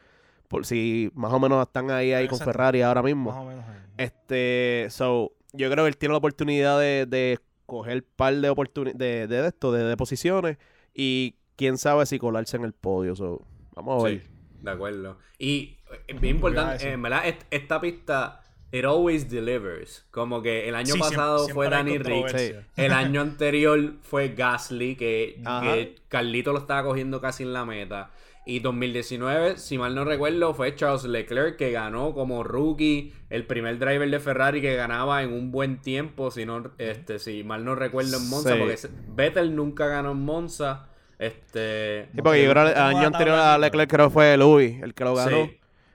por 0.48 0.66
si 0.66 1.10
más 1.14 1.32
o 1.32 1.38
menos 1.38 1.66
están 1.66 1.90
ahí, 1.90 2.12
ahí 2.12 2.26
con 2.26 2.38
Ferrari 2.38 2.82
ahora 2.82 3.02
mismo. 3.02 3.30
Más 3.30 3.40
o 3.40 3.44
menos. 3.44 3.64
Este, 3.96 4.86
so, 4.90 5.32
yo 5.52 5.70
creo 5.70 5.84
que 5.84 5.88
él 5.88 5.96
tiene 5.96 6.12
la 6.12 6.18
oportunidad 6.18 6.78
de, 6.78 7.06
de 7.06 7.38
coger 7.66 8.04
par 8.04 8.34
de 8.34 8.48
oportunidades 8.48 9.28
de, 9.28 9.46
esto, 9.46 9.72
de, 9.72 9.96
posiciones 9.96 10.56
y 10.94 11.36
quién 11.56 11.78
sabe 11.78 12.06
si 12.06 12.18
colarse 12.18 12.56
en 12.56 12.64
el 12.64 12.72
podio. 12.72 13.14
So, 13.14 13.42
vamos 13.74 14.02
a 14.02 14.08
ver. 14.08 14.20
Sí, 14.20 14.28
de 14.62 14.70
acuerdo. 14.70 15.18
Y 15.38 15.78
es 16.08 16.16
eh, 16.16 16.18
bien 16.18 16.36
importante, 16.36 16.90
en 16.90 17.02
verdad, 17.02 17.22
esta 17.50 17.80
pista 17.80 18.42
It 18.70 18.84
always 18.84 19.30
delivers. 19.30 20.04
Como 20.10 20.42
que 20.42 20.68
el 20.68 20.74
año 20.74 20.94
pasado 20.96 21.48
fue 21.48 21.70
Danny 21.70 21.96
Rick. 21.98 22.66
El 22.76 22.92
año 22.92 23.22
anterior 23.22 23.94
fue 24.02 24.28
Gasly, 24.28 24.94
que, 24.94 25.40
que, 25.42 25.94
Carlito 26.08 26.52
lo 26.52 26.58
estaba 26.58 26.82
cogiendo 26.82 27.20
casi 27.20 27.44
en 27.44 27.54
la 27.54 27.64
meta. 27.64 28.10
Y 28.48 28.60
2019, 28.60 29.58
si 29.58 29.76
mal 29.76 29.94
no 29.94 30.06
recuerdo, 30.06 30.54
fue 30.54 30.74
Charles 30.74 31.04
Leclerc 31.04 31.58
que 31.58 31.70
ganó 31.70 32.14
como 32.14 32.42
rookie, 32.42 33.12
el 33.28 33.44
primer 33.44 33.78
driver 33.78 34.08
de 34.08 34.18
Ferrari 34.20 34.62
que 34.62 34.74
ganaba 34.74 35.22
en 35.22 35.34
un 35.34 35.52
buen 35.52 35.82
tiempo, 35.82 36.30
si, 36.30 36.46
no, 36.46 36.70
este, 36.78 37.18
si 37.18 37.44
mal 37.44 37.62
no 37.62 37.74
recuerdo 37.74 38.16
en 38.16 38.26
Monza, 38.30 38.56
porque 38.56 38.78
Vettel 39.08 39.54
nunca 39.54 39.86
ganó 39.88 40.12
en 40.12 40.22
Monza. 40.22 40.88
Este, 41.18 42.08
sí, 42.14 42.22
porque 42.22 42.42
yo 42.42 42.50
creo 42.52 42.64
que 42.64 42.70
el 42.70 42.78
año 42.78 43.06
anterior 43.08 43.36
a 43.38 43.58
Leclerc 43.58 43.90
creo 43.90 44.08
fue 44.08 44.34
Louis 44.38 44.82
el 44.82 44.94
que 44.94 45.04
lo 45.04 45.14
ganó. 45.14 45.50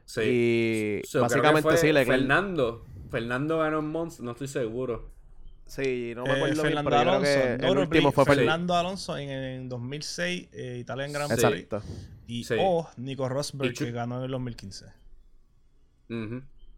Sí. 0.06 0.22
Y 0.22 1.18
básicamente 1.18 1.76
sí, 1.78 1.88
Leclerc. 1.92 2.20
Fernando. 2.20 2.86
Fernando 3.10 3.58
ganó 3.58 3.80
en 3.80 3.88
Monza, 3.88 4.22
no 4.22 4.30
estoy 4.30 4.48
seguro. 4.48 5.10
Sí, 5.66 6.14
no 6.16 6.24
me 6.24 6.34
acuerdo 6.34 6.62
eh, 6.62 6.66
Fernando 6.66 6.98
Alonso, 7.00 7.30
el 7.30 7.78
último 7.80 8.12
fue 8.12 8.26
Fernando 8.26 8.76
Alonso 8.76 9.18
en, 9.18 9.30
en 9.32 9.70
2006, 9.70 10.50
eh, 10.54 10.78
Italia 10.82 11.06
en 11.08 11.14
Gran 11.14 11.30
Prix. 11.30 11.44
Exacto. 11.44 11.82
Y 12.27 12.46
o 12.60 12.89
Nico 12.98 13.27
Rosberg 13.30 13.74
que 13.74 13.92
ganó 13.92 14.18
en 14.18 14.24
el 14.25 14.32
2015. 14.32 14.86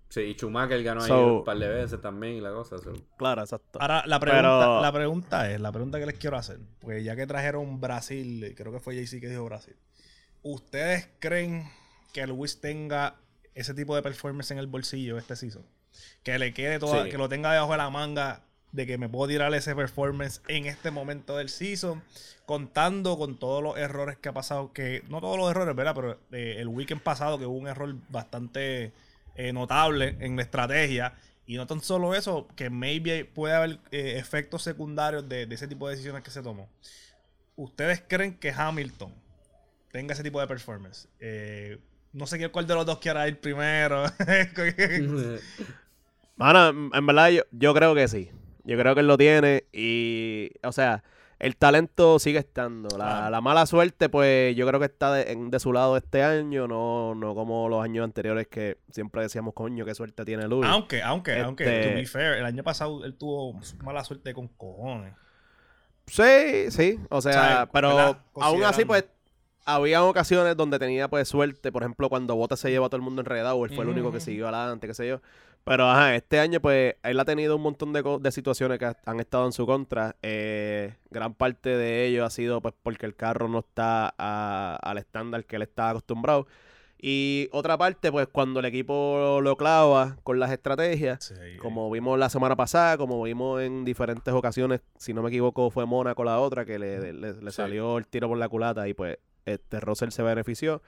Sí, 0.09 0.21
y 0.21 0.33
Schumacher 0.33 0.81
ganó 0.83 1.03
ahí 1.03 1.11
un 1.11 1.43
par 1.43 1.57
de 1.57 1.67
veces 1.67 1.99
también 1.99 2.35
y 2.35 2.41
la 2.41 2.53
cosa. 2.53 2.77
Claro, 3.17 3.41
exacto. 3.41 3.81
Ahora, 3.81 4.03
la 4.05 4.19
pregunta, 4.19 4.81
la 4.81 4.91
pregunta 4.91 5.51
es, 5.51 5.59
la 5.59 5.71
pregunta 5.71 5.99
que 5.99 6.05
les 6.05 6.17
quiero 6.17 6.37
hacer, 6.37 6.59
pues 6.79 7.03
ya 7.03 7.15
que 7.15 7.27
trajeron 7.27 7.81
Brasil, 7.81 8.53
creo 8.55 8.71
que 8.71 8.79
fue 8.79 8.95
JC 8.95 9.19
que 9.19 9.29
dijo 9.29 9.43
Brasil, 9.45 9.75
¿ustedes 10.43 11.09
creen 11.19 11.69
que 12.13 12.25
Luis 12.27 12.61
tenga 12.61 13.15
ese 13.55 13.73
tipo 13.73 13.95
de 13.95 14.01
performance 14.01 14.51
en 14.51 14.59
el 14.59 14.67
bolsillo 14.67 15.17
este 15.17 15.35
season? 15.35 15.65
Que 16.23 16.37
le 16.39 16.53
quede 16.53 16.79
todo, 16.79 17.03
que 17.05 17.17
lo 17.17 17.27
tenga 17.27 17.51
debajo 17.51 17.71
de 17.71 17.77
la 17.77 17.89
manga 17.89 18.43
de 18.75 18.85
que 18.85 18.97
me 18.97 19.07
puedo 19.07 19.29
tirar 19.29 19.53
ese 19.53 19.73
performance 19.73 20.41
en 20.49 20.65
este 20.65 20.91
momento 20.91 21.37
del 21.37 21.49
season, 21.49 22.03
contando 22.45 23.17
con 23.17 23.39
todos 23.39 23.63
los 23.63 23.77
errores 23.77 24.17
que 24.17 24.29
ha 24.29 24.33
pasado, 24.33 24.73
que 24.73 25.03
no 25.07 25.21
todos 25.21 25.37
los 25.37 25.49
errores, 25.49 25.75
¿verdad? 25.75 25.95
Pero 25.95 26.19
eh, 26.31 26.57
el 26.59 26.67
weekend 26.67 27.01
pasado 27.01 27.39
que 27.39 27.45
hubo 27.45 27.57
un 27.57 27.67
error 27.67 27.95
bastante 28.09 28.91
eh, 29.35 29.53
notable 29.53 30.17
en 30.19 30.35
la 30.35 30.41
estrategia. 30.41 31.13
Y 31.47 31.57
no 31.57 31.67
tan 31.67 31.79
solo 31.79 32.15
eso, 32.15 32.47
que 32.55 32.69
maybe 32.69 33.23
puede 33.23 33.53
haber 33.53 33.79
eh, 33.91 34.15
efectos 34.17 34.63
secundarios 34.63 35.29
de, 35.29 35.43
ese 35.43 35.67
tipo 35.67 35.87
de 35.87 35.93
decisiones 35.93 36.23
que 36.23 36.31
se 36.31 36.41
tomó. 36.41 36.69
¿Ustedes 37.55 38.03
creen 38.05 38.37
que 38.37 38.51
Hamilton 38.51 39.13
tenga 39.91 40.13
ese 40.13 40.23
tipo 40.23 40.41
de 40.41 40.47
performance? 40.47 41.07
no 42.11 42.27
sé 42.27 42.49
cuál 42.49 42.65
de 42.65 42.73
los 42.73 42.85
dos 42.85 42.99
quiera 42.99 43.27
ir 43.27 43.39
primero. 43.39 44.05
Mano, 46.35 46.89
en 46.93 47.05
verdad 47.05 47.29
yo, 47.29 47.43
yo 47.51 47.73
creo 47.73 47.93
que 47.93 48.07
sí. 48.07 48.31
Yo 48.65 48.77
creo 48.77 48.95
que 48.95 49.01
él 49.01 49.07
lo 49.07 49.17
tiene 49.17 49.65
y, 49.71 50.51
o 50.63 50.71
sea, 50.71 51.03
el 51.39 51.55
talento 51.55 52.17
sigue 52.19 52.39
estando. 52.39 52.97
La, 52.97 53.41
mala 53.41 53.65
suerte, 53.65 54.09
pues 54.09 54.55
yo 54.55 54.67
creo 54.67 54.79
que 54.79 54.87
está 54.87 55.13
de, 55.13 55.59
su 55.59 55.73
lado 55.73 55.97
este 55.97 56.23
año, 56.23 56.67
no, 56.67 57.13
no 57.15 57.35
como 57.35 57.69
los 57.69 57.83
años 57.83 58.03
anteriores 58.03 58.47
que 58.47 58.77
siempre 58.91 59.21
decíamos, 59.21 59.53
coño, 59.53 59.85
qué 59.85 59.93
suerte 59.93 60.25
tiene 60.25 60.47
Luis. 60.47 60.65
Aunque, 60.67 61.01
aunque, 61.03 61.39
aunque, 61.39 61.63
to 61.65 61.69
be 61.69 62.01
este 62.01 62.05
fair, 62.07 62.37
el 62.37 62.45
año 62.45 62.63
pasado 62.63 63.05
él 63.05 63.15
tuvo 63.15 63.59
mala 63.83 64.03
suerte 64.03 64.33
con 64.33 64.47
cojones. 64.47 65.13
Sí, 66.07 66.69
sí, 66.69 66.99
o 67.09 67.21
sea, 67.21 67.69
pero 67.71 68.17
aún 68.35 68.63
así, 68.63 68.85
pues 68.85 69.05
había 69.65 70.03
ocasiones 70.03 70.55
donde 70.55 70.77
tenía 70.79 71.07
pues 71.07 71.27
suerte, 71.27 71.71
por 71.71 71.81
ejemplo, 71.81 72.07
cuando 72.07 72.35
Bota 72.35 72.55
se 72.55 72.69
lleva 72.69 72.85
a 72.85 72.89
todo 72.89 72.97
el 72.97 73.01
mundo 73.01 73.21
enredado, 73.21 73.65
él 73.65 73.73
fue 73.73 73.83
el 73.83 73.89
único 73.89 74.11
que 74.11 74.19
siguió 74.19 74.47
adelante, 74.47 74.87
qué 74.87 74.93
sé 74.93 75.07
yo. 75.07 75.21
Pero 75.65 75.89
ajá, 75.89 76.15
este 76.15 76.39
año 76.39 76.61
pues 76.61 76.95
él 77.01 77.19
ha 77.19 77.25
tenido 77.25 77.55
un 77.55 77.63
montón 77.63 77.91
de, 77.91 78.03
de 78.21 78.31
situaciones 78.31 78.77
que 78.77 78.93
han 79.03 79.19
estado 79.19 79.47
en 79.47 79.51
su 79.51 79.65
contra. 79.65 80.15
Eh, 80.21 80.93
gran 81.09 81.33
parte 81.33 81.75
de 81.75 82.05
ello 82.05 82.23
ha 82.23 82.29
sido 82.29 82.61
pues 82.61 82.75
porque 82.83 83.07
el 83.07 83.15
carro 83.15 83.49
no 83.49 83.59
está 83.59 84.07
al 84.07 84.97
estándar 84.99 85.43
que 85.45 85.55
él 85.55 85.63
está 85.63 85.89
acostumbrado. 85.89 86.45
Y 87.01 87.49
otra 87.51 87.77
parte, 87.79 88.11
pues 88.11 88.27
cuando 88.27 88.59
el 88.59 88.65
equipo 88.67 89.39
lo 89.41 89.57
clava 89.57 90.17
con 90.23 90.39
las 90.39 90.51
estrategias, 90.51 91.33
como 91.59 91.89
vimos 91.89 92.17
la 92.19 92.29
semana 92.29 92.55
pasada, 92.55 92.97
como 92.97 93.21
vimos 93.23 93.61
en 93.61 93.85
diferentes 93.85 94.33
ocasiones, 94.33 94.81
si 94.97 95.15
no 95.15 95.23
me 95.23 95.29
equivoco 95.29 95.71
fue 95.71 95.85
Mónaco 95.87 96.23
la 96.23 96.39
otra, 96.39 96.65
que 96.65 96.77
le, 96.77 97.11
le, 97.11 97.51
salió 97.51 97.97
el 97.97 98.07
tiro 98.07 98.27
por 98.27 98.37
la 98.37 98.47
culata 98.47 98.87
y 98.87 98.93
pues 98.93 99.17
este 99.45 99.79
Russell 99.79 100.09
se 100.09 100.21
benefició. 100.21 100.83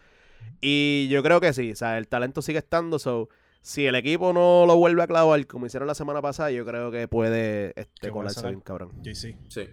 Y 0.61 1.07
yo 1.09 1.23
creo 1.23 1.41
que 1.41 1.51
sí, 1.51 1.71
o 1.71 1.75
sea, 1.75 1.97
el 1.97 2.07
talento 2.07 2.43
sigue 2.43 2.59
estando, 2.59 2.99
so 2.99 3.27
si 3.61 3.85
el 3.85 3.95
equipo 3.95 4.33
no 4.33 4.65
lo 4.65 4.75
vuelve 4.77 5.03
a 5.03 5.07
clavar 5.07 5.45
como 5.45 5.65
hicieron 5.65 5.87
la 5.87 5.95
semana 5.95 6.21
pasada, 6.21 6.51
yo 6.51 6.65
creo 6.65 6.91
que 6.91 7.07
puede 7.07 7.73
este, 7.75 8.09
colarse 8.09 8.47
bien, 8.47 8.61
cabrón. 8.61 8.91
Sí. 9.03 9.35
Sí. 9.49 9.69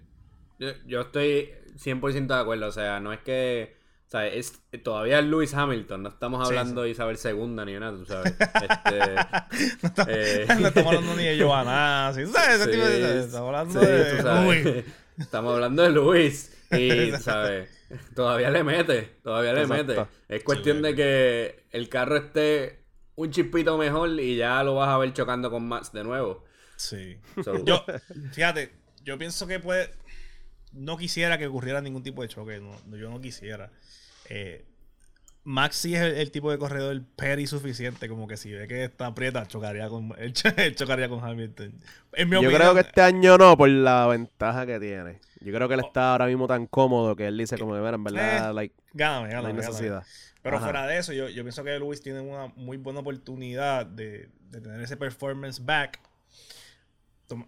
Yo, 0.58 0.70
yo, 0.86 1.00
estoy 1.02 1.50
100% 1.76 2.26
de 2.26 2.34
acuerdo. 2.34 2.66
O 2.68 2.72
sea, 2.72 3.00
no 3.00 3.12
es 3.12 3.20
que. 3.20 3.76
O 4.06 4.10
sea, 4.10 4.26
es, 4.26 4.60
todavía 4.82 5.18
es 5.18 5.24
Lewis 5.24 5.54
Hamilton. 5.54 6.02
No 6.02 6.08
estamos 6.08 6.46
hablando 6.46 6.82
de 6.82 6.90
Isabel 6.90 7.18
II 7.22 7.64
ni 7.64 7.72
nada, 7.78 7.96
tú 7.96 8.04
sabes. 8.06 8.34
Este, 8.64 8.98
no, 9.82 9.88
estamos, 9.88 10.08
eh, 10.08 10.46
no, 10.48 10.68
estamos, 10.68 10.94
hablando 10.94 11.16
ni 11.16 11.24
de 11.24 11.36
Giovanna. 11.36 12.12
¿sí? 12.14 12.26
¿sabes? 12.26 12.60
Ese 12.60 12.70
tipo 12.70 12.86
de, 12.86 13.20
estamos 13.24 13.48
hablando 13.48 13.80
de. 13.80 14.44
Luis. 14.44 14.84
Estamos 15.18 15.54
hablando 15.54 15.82
de 15.82 15.90
Luis. 15.90 16.56
Y, 16.72 17.12
¿sabes? 17.12 17.68
Todavía 18.14 18.50
le 18.50 18.64
mete. 18.64 19.02
Todavía 19.22 19.52
le 19.52 19.66
mete. 19.66 20.06
Es 20.28 20.42
cuestión 20.44 20.82
de 20.82 20.94
que 20.94 21.64
el 21.70 21.88
carro 21.88 22.16
esté 22.16 22.83
un 23.16 23.30
chispito 23.30 23.78
mejor 23.78 24.18
y 24.20 24.36
ya 24.36 24.62
lo 24.62 24.74
vas 24.74 24.88
a 24.88 24.98
ver 24.98 25.12
chocando 25.12 25.50
con 25.50 25.66
Max 25.66 25.92
de 25.92 26.04
nuevo. 26.04 26.44
Sí. 26.76 27.18
Yo, 27.64 27.84
fíjate, 28.32 28.72
yo 29.04 29.18
pienso 29.18 29.46
que 29.46 29.60
puede. 29.60 29.90
No 30.72 30.96
quisiera 30.96 31.38
que 31.38 31.46
ocurriera 31.46 31.80
ningún 31.80 32.02
tipo 32.02 32.22
de 32.22 32.28
choque. 32.28 32.58
No, 32.58 32.96
yo 32.96 33.08
no 33.08 33.20
quisiera. 33.20 33.70
Eh, 34.28 34.64
Max 35.44 35.76
sí 35.76 35.94
es 35.94 36.00
el, 36.00 36.30
tipo 36.30 36.50
de 36.50 36.58
corredor 36.58 37.00
peri 37.16 37.46
suficiente, 37.46 38.08
como 38.08 38.26
que 38.26 38.36
si 38.36 38.50
ve 38.50 38.66
que 38.66 38.84
está 38.84 39.06
aprieta, 39.06 39.46
chocaría 39.46 39.88
con, 39.88 40.12
él, 40.18 40.32
chocaría 40.74 41.08
con 41.08 41.22
Hamilton. 41.22 41.80
yo 42.16 42.50
creo 42.50 42.74
que 42.74 42.80
este 42.80 43.02
año 43.02 43.36
no, 43.36 43.56
por 43.56 43.68
la 43.68 44.06
ventaja 44.06 44.66
que 44.66 44.80
tiene. 44.80 45.20
Yo 45.40 45.52
creo 45.52 45.68
que 45.68 45.74
él 45.74 45.80
está 45.80 46.12
ahora 46.12 46.26
mismo 46.26 46.48
tan 46.48 46.66
cómodo 46.66 47.14
que 47.14 47.26
él 47.26 47.36
dice 47.36 47.58
como, 47.58 47.74
ver, 47.74 47.94
en 47.94 48.04
verdad, 48.04 48.50
eh, 48.50 48.54
like, 48.54 48.74
gáname, 48.94 49.28
gáname, 49.28 49.52
no 49.52 49.60
hay 49.60 49.66
necesidad. 49.66 50.02
Pero 50.44 50.60
fuera 50.60 50.86
de 50.86 50.98
eso, 50.98 51.14
yo, 51.14 51.30
yo, 51.30 51.42
pienso 51.42 51.64
que 51.64 51.78
Luis 51.78 52.02
tiene 52.02 52.20
una 52.20 52.48
muy 52.48 52.76
buena 52.76 53.00
oportunidad 53.00 53.86
de, 53.86 54.28
de, 54.50 54.60
tener 54.60 54.78
ese 54.82 54.94
performance 54.94 55.64
back. 55.64 55.98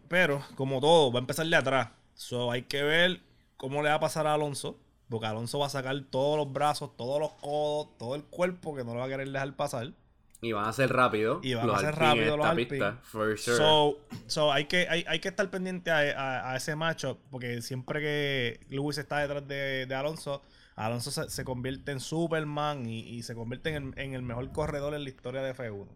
pero, 0.08 0.42
como 0.54 0.80
todo, 0.80 1.12
va 1.12 1.18
a 1.18 1.20
empezar 1.20 1.46
de 1.46 1.56
atrás. 1.56 1.90
So, 2.14 2.50
hay 2.50 2.62
que 2.62 2.82
ver 2.82 3.20
cómo 3.58 3.82
le 3.82 3.90
va 3.90 3.96
a 3.96 4.00
pasar 4.00 4.26
a 4.26 4.32
Alonso. 4.32 4.80
Porque 5.10 5.26
Alonso 5.26 5.58
va 5.58 5.66
a 5.66 5.68
sacar 5.68 5.94
todos 6.08 6.38
los 6.38 6.50
brazos, 6.50 6.96
todos 6.96 7.20
los 7.20 7.32
codos, 7.34 7.98
todo 7.98 8.14
el 8.14 8.24
cuerpo 8.24 8.74
que 8.74 8.82
no 8.82 8.94
lo 8.94 9.00
va 9.00 9.04
a 9.04 9.08
querer 9.08 9.30
dejar 9.30 9.54
pasar. 9.54 9.92
Y 10.40 10.52
van 10.52 10.64
a 10.64 10.72
ser 10.72 10.90
rápido. 10.90 11.40
Y 11.42 11.52
van 11.52 11.68
a 11.68 11.78
ser 11.78 11.94
rápido 11.96 12.38
los 12.38 12.54
pista, 12.54 12.98
for 13.02 13.38
sure. 13.38 13.56
so, 13.58 13.98
so, 14.26 14.50
hay, 14.50 14.64
que, 14.64 14.88
hay, 14.88 15.04
hay, 15.06 15.20
que 15.20 15.28
estar 15.28 15.50
pendiente 15.50 15.90
a, 15.90 16.50
a, 16.50 16.56
ese 16.56 16.74
macho. 16.74 17.18
Porque 17.30 17.60
siempre 17.60 18.00
que 18.00 18.60
Lewis 18.70 18.96
está 18.96 19.18
detrás 19.18 19.46
de, 19.46 19.84
de 19.84 19.94
Alonso, 19.94 20.40
Alonso 20.76 21.10
se, 21.10 21.44
convierte 21.44 21.90
en 21.90 22.00
Superman 22.00 22.86
y, 22.86 23.00
y 23.00 23.22
se 23.22 23.34
convierte 23.34 23.70
en 23.70 23.94
el, 23.94 23.98
en 23.98 24.14
el, 24.14 24.22
mejor 24.22 24.52
corredor 24.52 24.94
en 24.94 25.04
la 25.04 25.08
historia 25.08 25.40
de 25.42 25.54
F1. 25.54 25.88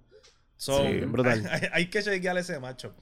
So, 0.57 0.85
sí, 0.85 1.01
brutal. 1.01 1.47
Hay, 1.51 1.69
hay, 1.73 1.87
que 1.87 2.03
chequear 2.03 2.37
ese 2.39 2.59
macho. 2.59 2.95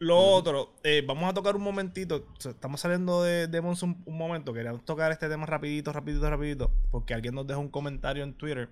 Lo 0.00 0.18
otro, 0.18 0.72
eh, 0.82 1.04
vamos 1.06 1.28
a 1.28 1.34
tocar 1.34 1.54
un 1.54 1.62
momentito. 1.62 2.26
Estamos 2.42 2.80
saliendo 2.80 3.22
de, 3.22 3.48
de 3.48 3.60
un, 3.60 4.02
momento. 4.06 4.54
Queríamos 4.54 4.82
tocar 4.86 5.12
este 5.12 5.28
tema 5.28 5.44
rapidito, 5.44 5.92
rapidito, 5.92 6.28
rapidito. 6.30 6.72
Porque 6.90 7.12
alguien 7.12 7.34
nos 7.34 7.46
dejó 7.46 7.60
un 7.60 7.68
comentario 7.68 8.24
en 8.24 8.32
Twitter 8.32 8.70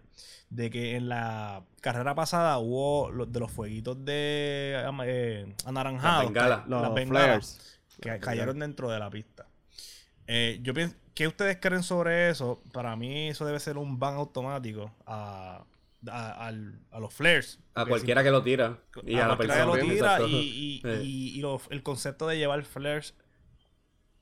de 0.49 0.70
que 0.70 0.97
en 0.97 1.11
la 1.11 1.64
carrera 1.82 2.14
pasada 2.14 2.56
hubo 2.58 3.26
de 3.26 3.40
los 3.40 3.52
fueguitos 3.52 4.02
de 4.06 4.82
eh, 5.04 5.54
anaranjados. 5.66 6.32
Las 6.32 6.94
bengalas. 6.94 7.78
que 8.00 8.18
cayeron 8.18 8.58
dentro 8.58 8.90
de 8.90 8.99
la 8.99 9.11
pista. 9.11 9.47
Eh, 10.26 10.61
yo 10.62 10.73
pienso, 10.73 10.97
¿qué 11.19 11.27
ustedes 11.27 11.59
creen 11.61 11.83
sobre 11.83 12.31
eso? 12.31 12.63
Para 12.73 12.95
mí 12.95 13.27
eso 13.27 13.45
debe 13.45 13.59
ser 13.59 13.77
un 13.77 13.99
ban 13.99 14.15
automático 14.15 14.95
a 15.05 15.65
a, 16.07 16.53
los 17.01 17.13
flares. 17.13 17.59
A 17.75 17.85
cualquiera 17.87 18.23
que 18.23 18.31
lo 18.31 18.41
tira. 18.41 18.79
Y 19.05 19.17
a, 19.17 19.27
la 19.27 19.37
persona 19.37 19.61
que 19.63 19.67
lo 19.67 19.79
tira 19.79 20.21
y, 20.23 20.81
y, 21.03 21.43
el 21.71 21.83
concepto 21.83 22.29
de 22.29 22.39
llevar 22.39 22.63
flares 22.63 23.15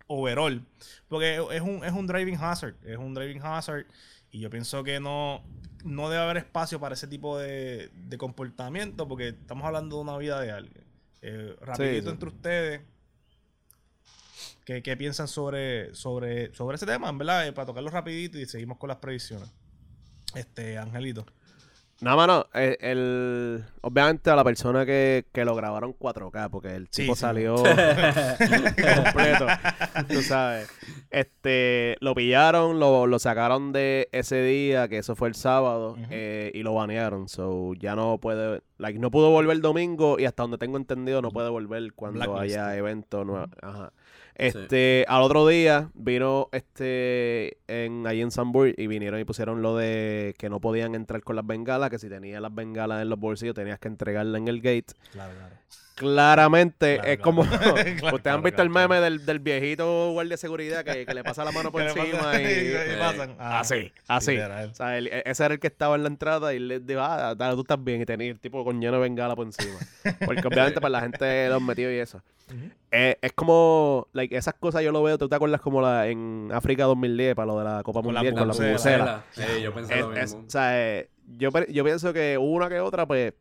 overall. 0.07 0.65
Porque 1.09 1.37
es 1.53 1.61
un, 1.61 1.85
es 1.85 1.93
un 1.93 2.07
driving 2.07 2.39
hazard. 2.41 2.77
Es 2.83 2.97
un 2.97 3.13
driving 3.13 3.43
hazard. 3.43 3.85
Y 4.31 4.41
yo 4.41 4.49
pienso 4.49 4.83
que 4.83 4.99
no, 4.99 5.45
no 5.85 6.09
debe 6.09 6.23
haber 6.23 6.39
espacio 6.39 6.81
para 6.81 6.95
ese 6.95 7.09
tipo 7.09 7.37
de, 7.39 7.91
de 7.93 8.17
comportamiento. 8.17 9.07
Porque 9.07 9.29
estamos 9.29 9.67
hablando 9.67 9.97
de 9.97 10.03
una 10.03 10.17
vida 10.17 10.41
de 10.41 10.51
alguien. 10.51 10.87
Eh, 11.21 11.55
rapidito 11.61 12.09
entre 12.09 12.31
ustedes. 12.31 12.81
¿Qué, 14.67 14.83
¿Qué, 14.83 14.97
piensan 14.97 15.29
sobre, 15.29 15.95
sobre, 15.95 16.53
sobre 16.53 16.75
ese 16.75 16.87
tema? 16.87 17.09
En 17.09 17.17
verdad, 17.19 17.47
eh, 17.47 17.53
para 17.53 17.67
tocarlo 17.67 17.89
rapidito 17.89 18.37
y 18.37 18.47
seguimos 18.47 18.79
con 18.79 18.89
las 18.89 18.97
previsiones. 18.97 19.49
Este, 20.35 20.77
Angelito. 20.77 21.25
No, 22.01 22.17
mano, 22.17 22.47
el, 22.53 22.77
el, 22.81 23.65
obviamente 23.81 24.29
a 24.29 24.35
la 24.35 24.43
persona 24.43 24.85
que, 24.85 25.25
que, 25.33 25.45
lo 25.45 25.55
grabaron 25.55 25.95
4K, 25.97 26.51
porque 26.51 26.75
el 26.75 26.91
tipo 26.91 27.15
salió 27.15 27.55
completo, 27.57 29.47
tú 30.09 30.21
sabes. 30.21 30.69
Este, 31.11 31.97
lo 32.01 32.17
pillaron, 32.17 32.81
lo, 32.81 33.07
lo, 33.07 33.19
sacaron 33.21 33.73
de 33.73 34.09
ese 34.11 34.43
día, 34.43 34.89
que 34.89 34.99
eso 34.99 35.15
fue 35.15 35.29
el 35.29 35.37
sábado, 35.37 35.97
eh, 36.11 36.51
y 36.53 36.65
lo 36.65 36.75
banearon. 36.75 37.29
So, 37.29 37.73
ya 37.75 37.95
no 37.95 38.19
puede, 38.19 38.63
like, 38.79 38.99
no 38.99 39.13
pudo 39.13 39.31
volver 39.31 39.55
el 39.55 39.63
domingo 39.63 40.19
y 40.19 40.25
hasta 40.25 40.43
donde 40.43 40.59
tengo 40.59 40.77
entendido 40.77 41.23
no 41.23 41.31
puede 41.31 41.51
volver 41.51 41.93
cuando 41.95 42.37
haya 42.37 42.77
evento 42.77 43.25
nuevo. 43.25 43.47
Ajá. 43.63 43.93
Este, 44.39 45.07
al 45.09 45.23
otro 45.23 45.47
día 45.47 45.91
vino 45.95 46.49
este 46.53 47.57
en 47.69 48.07
ahí 48.07 48.21
en 48.21 48.31
Sanburg 48.31 48.75
y 48.77 48.87
vinieron 48.87 49.19
y 49.19 49.25
pusieron 49.25 49.63
lo 49.63 49.77
de 49.77 50.35
que 50.39 50.51
no 50.51 50.61
podían 50.61 50.95
entrar 50.95 51.23
con 51.23 51.37
las 51.37 51.47
bengalas, 51.47 51.89
que 51.89 51.99
si 51.99 52.11
tenías 52.11 52.43
las 52.43 52.55
bengalas 52.55 53.01
en 53.01 53.09
los 53.09 53.19
bolsillos 53.19 53.55
tenías 53.55 53.79
que 53.79 53.89
entregarla 53.89 54.37
en 54.37 54.49
el 54.49 54.61
gate. 54.61 54.93
Claro, 55.13 55.33
claro. 55.35 55.57
Claramente 55.95 57.01
es 57.11 57.19
como 57.21 57.41
ustedes 58.13 58.27
han 58.27 58.43
visto 58.43 58.61
el 58.61 58.69
meme 58.69 59.01
del, 59.01 59.25
del, 59.25 59.39
viejito 59.39 60.11
guardia 60.13 60.33
de 60.33 60.37
seguridad 60.37 60.85
que, 60.85 61.07
que, 61.07 61.15
le 61.15 61.25
pasa 61.25 61.43
la 61.43 61.53
mano 61.53 61.73
por 61.73 61.81
encima 61.81 62.05
y, 62.39 62.45
y, 62.45 62.99
pasan. 62.99 63.37
Ah, 63.39 63.61
así, 63.61 63.91
así. 64.07 64.37
O 64.37 64.75
sea, 64.75 64.99
e, 64.99 65.23
ese 65.25 65.45
era 65.47 65.55
el 65.55 65.61
que 65.61 65.69
estaba 65.69 65.97
en 65.97 66.03
la 66.03 66.09
entrada 66.09 66.53
y 66.53 66.59
le 66.59 66.81
dijo, 66.81 67.01
ah, 67.01 67.35
tú 67.55 67.63
estás 67.63 67.83
bien 67.83 68.03
y 68.03 68.05
tenía 68.05 68.31
el 68.31 68.39
tipo 68.39 68.63
con 68.63 68.79
lleno 68.79 68.93
de 68.93 68.99
bengala 68.99 69.35
por 69.35 69.47
encima. 69.47 69.79
Porque 70.27 70.47
obviamente 70.47 70.83
para 70.83 70.91
la 70.91 71.01
gente 71.01 71.49
los 71.49 71.63
metió 71.63 71.91
y 71.91 71.97
eso. 71.97 72.21
Eh, 72.51 72.71
es 72.97 73.33
como, 73.33 74.09
like, 74.13 74.37
esas 74.37 74.55
cosas 74.55 74.83
yo 74.83 74.93
lo 74.93 75.03
veo, 75.03 75.19
¿tú 75.19 75.29
te 75.29 75.37
acuerdas 75.37 75.61
como 75.61 75.81
la 75.81 76.09
en 76.09 76.51
África 76.53 76.85
2010 76.85 77.35
para 77.35 77.47
lo 77.47 77.59
de 77.59 77.65
la 77.65 77.83
Copa 77.83 78.03
Mundial 78.03 78.35
con 78.35 78.49
la 78.49 78.55
bucela? 78.55 79.25
Sí, 79.31 79.43
yo 79.63 79.75
pensé 79.75 79.97
lo 79.97 80.11
mismo. 80.11 80.45
o 80.47 80.51
sea, 80.51 80.81
eh, 80.81 81.11
yo, 81.27 81.51
yo 81.69 81.85
pienso 81.85 82.13
que 82.13 82.39
una 82.39 82.69
que 82.69 82.81
otra, 82.81 83.07
pues, 83.07 83.35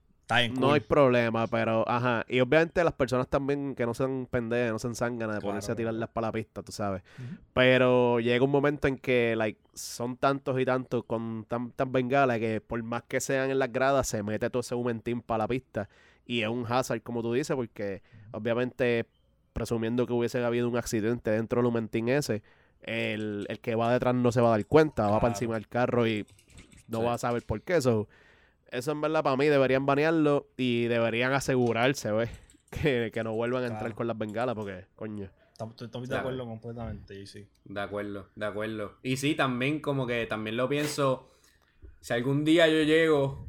no 0.57 0.73
hay 0.73 0.79
problema, 0.79 1.45
pero, 1.47 1.87
ajá. 1.87 2.25
Y 2.27 2.39
obviamente 2.39 2.83
las 2.83 2.93
personas 2.93 3.27
también 3.27 3.75
que 3.75 3.85
no 3.85 3.93
sean 3.93 4.27
pendejas, 4.29 4.71
no 4.71 4.79
sean 4.79 4.95
zánganas 4.95 5.35
de 5.35 5.41
ponerse 5.41 5.71
a 5.71 5.75
tirarlas 5.75 6.09
para 6.09 6.27
la 6.27 6.31
pista, 6.31 6.63
tú 6.63 6.71
sabes. 6.71 7.03
Pero 7.53 8.19
llega 8.19 8.43
un 8.43 8.51
momento 8.51 8.87
en 8.87 8.97
que, 8.97 9.35
like, 9.35 9.59
son 9.73 10.17
tantos 10.17 10.59
y 10.59 10.65
tantos 10.65 11.03
con 11.05 11.45
tantas 11.47 11.91
bengalas 11.91 12.39
que 12.39 12.59
por 12.59 12.81
más 12.81 13.03
que 13.03 13.21
sean 13.21 13.51
en 13.51 13.59
las 13.59 13.71
gradas, 13.71 14.07
se 14.07 14.23
mete 14.23 14.49
todo 14.49 14.61
ese 14.61 14.73
humentín 14.73 15.21
para 15.21 15.39
la 15.43 15.47
pista. 15.47 15.89
Y 16.25 16.41
es 16.41 16.49
un 16.49 16.65
hazard, 16.67 17.03
como 17.03 17.21
tú 17.21 17.33
dices, 17.33 17.55
porque 17.55 18.01
obviamente, 18.31 19.05
presumiendo 19.55 20.05
que 20.05 20.11
hubiese 20.11 20.43
habido 20.43 20.67
un 20.67 20.75
accidente 20.75 21.31
dentro 21.31 21.61
del 21.61 21.67
humentín 21.67 22.09
ese, 22.09 22.43
el, 22.81 23.45
el 23.47 23.59
que 23.61 23.75
va 23.75 23.93
detrás 23.93 24.13
no 24.13 24.33
se 24.33 24.41
va 24.41 24.49
a 24.49 24.51
dar 24.51 24.65
cuenta, 24.65 25.09
va 25.09 25.21
para 25.21 25.33
encima 25.33 25.53
del 25.53 25.69
carro 25.69 26.05
y 26.05 26.25
no 26.89 27.01
va 27.01 27.13
a 27.13 27.17
saber 27.17 27.41
por 27.43 27.61
qué. 27.61 27.77
Eso, 27.77 28.09
eso 28.69 28.91
en 28.91 28.99
verdad 28.99 29.23
para 29.23 29.37
mí 29.37 29.45
deberían 29.45 29.85
banearlo 29.85 30.49
y 30.57 30.87
deberían 30.87 31.31
asegurarse, 31.31 32.11
¿ves? 32.11 32.29
Que, 32.69 33.09
que 33.13 33.23
no 33.23 33.33
vuelvan 33.33 33.63
a 33.63 33.67
entrar 33.67 33.93
con 33.95 34.05
las 34.05 34.17
bengalas 34.17 34.53
porque, 34.53 34.85
coño. 34.97 35.29
Estoy 35.79 36.07
de 36.07 36.17
acuerdo 36.17 36.45
completamente, 36.45 37.17
y 37.17 37.25
sí. 37.25 37.47
De 37.63 37.79
acuerdo, 37.79 38.27
de 38.35 38.45
acuerdo. 38.45 38.97
Y 39.01 39.15
sí, 39.15 39.33
también 39.35 39.79
como 39.79 40.05
que 40.05 40.25
también 40.25 40.57
lo 40.57 40.67
pienso, 40.67 41.29
si 42.01 42.11
algún 42.11 42.43
día 42.43 42.67
yo 42.67 42.83
llego 42.83 43.47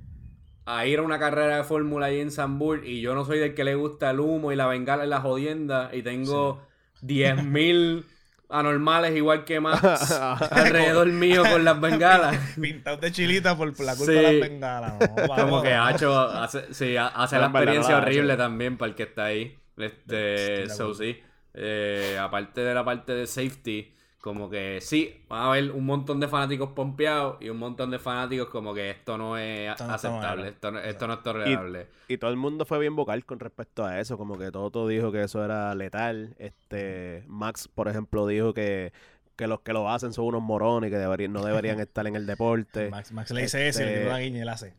a 0.66 0.85
ir 0.85 0.98
a 0.98 1.02
una 1.02 1.18
carrera 1.18 1.57
de 1.57 1.64
fórmula 1.64 2.07
ahí 2.07 2.20
en 2.20 2.33
Sambur 2.33 2.85
y 2.85 3.00
yo 3.00 3.14
no 3.14 3.24
soy 3.24 3.38
del 3.38 3.55
que 3.55 3.64
le 3.64 3.76
gusta 3.76 4.11
el 4.11 4.20
humo 4.20 4.50
y 4.50 4.57
la 4.57 4.66
bengala 4.66 5.07
y 5.07 5.09
la 5.09 5.20
jodienda 5.20 5.90
y 5.92 6.02
tengo 6.02 6.61
10.000 7.02 8.05
anormales 8.48 9.16
igual 9.16 9.44
que 9.44 9.61
más 9.61 9.83
alrededor 10.50 11.07
mío 11.07 11.44
con 11.50 11.64
las 11.64 11.81
bengalas. 11.81 12.37
Pintados 12.61 13.00
de 13.00 13.12
chilita 13.12 13.57
por, 13.57 13.79
la 13.81 13.94
culpa 13.94 14.12
de 14.12 14.22
las 14.22 14.50
bengalas. 14.50 14.94
Como 15.37 15.62
que 15.62 15.72
Hacho 15.72 16.20
hace, 16.20 16.74
sí, 16.74 16.96
hace 16.96 17.38
la 17.38 17.46
experiencia 17.46 17.98
horrible 17.98 18.37
también 18.37 18.76
para 18.76 18.90
el 18.90 18.96
que 18.96 19.05
está 19.05 19.26
ahí. 19.26 19.57
Este, 19.76 20.68
so, 20.68 20.94
sí. 20.94 21.20
Eh, 21.55 22.18
aparte 22.20 22.62
de 22.62 22.74
la 22.74 22.85
parte 22.85 23.12
de 23.12 23.26
safety, 23.26 23.94
como 24.27 24.51
que 24.51 24.81
sí, 24.81 25.23
va 25.31 25.43
a 25.43 25.47
haber 25.51 25.71
un 25.71 25.87
montón 25.87 26.19
de 26.19 26.27
fanáticos 26.27 26.71
pompeados 26.71 27.37
y 27.41 27.49
un 27.49 27.59
montón 27.59 27.93
de 27.93 28.01
fanáticos 28.01 28.49
como 28.49 28.75
que 28.75 28.91
esto 28.91 29.17
no 29.17 29.39
es 29.39 29.81
aceptable, 29.81 30.49
esto, 30.49 30.73
no, 30.73 30.81
esto 30.81 31.07
no 31.07 31.12
es 31.12 31.23
tolerable. 31.23 31.87
Y, 32.09 32.19
todo 32.19 32.33
el 32.33 32.37
mundo 32.37 32.65
fue 32.65 32.81
bien 32.81 32.97
vocal 32.97 33.25
con 33.25 33.39
respecto 33.39 33.85
a 33.85 34.01
eso, 34.01 34.19
como 34.19 34.37
que 34.37 34.51
todo, 34.51 34.89
dijo 34.89 35.12
que 35.12 35.23
eso 35.23 35.45
era 35.45 35.73
letal. 35.77 36.35
Este 36.41 37.23
Max, 37.29 37.69
por 37.69 37.87
ejemplo, 37.87 38.27
dijo 38.27 38.53
que 38.53 38.93
que 39.37 39.47
los 39.47 39.61
que 39.61 39.73
lo 39.73 39.89
hacen 39.89 40.12
son 40.12 40.25
unos 40.25 40.43
morones 40.43 40.89
y 40.89 40.91
que 40.91 40.99
deberían, 40.99 41.33
no 41.33 41.45
deberían 41.45 41.79
estar 41.79 42.05
en 42.09 42.17
el 42.17 42.27
deporte. 42.27 42.91
Max, 42.91 43.12
Max 43.12 43.31
le 43.31 43.43
dice 43.43 43.69
eso 43.69 43.83
y 43.83 43.85
le 43.85 44.07
una 44.07 44.19
guiña 44.19 44.39
y 44.39 44.41
él 44.41 44.49
hace. 44.49 44.75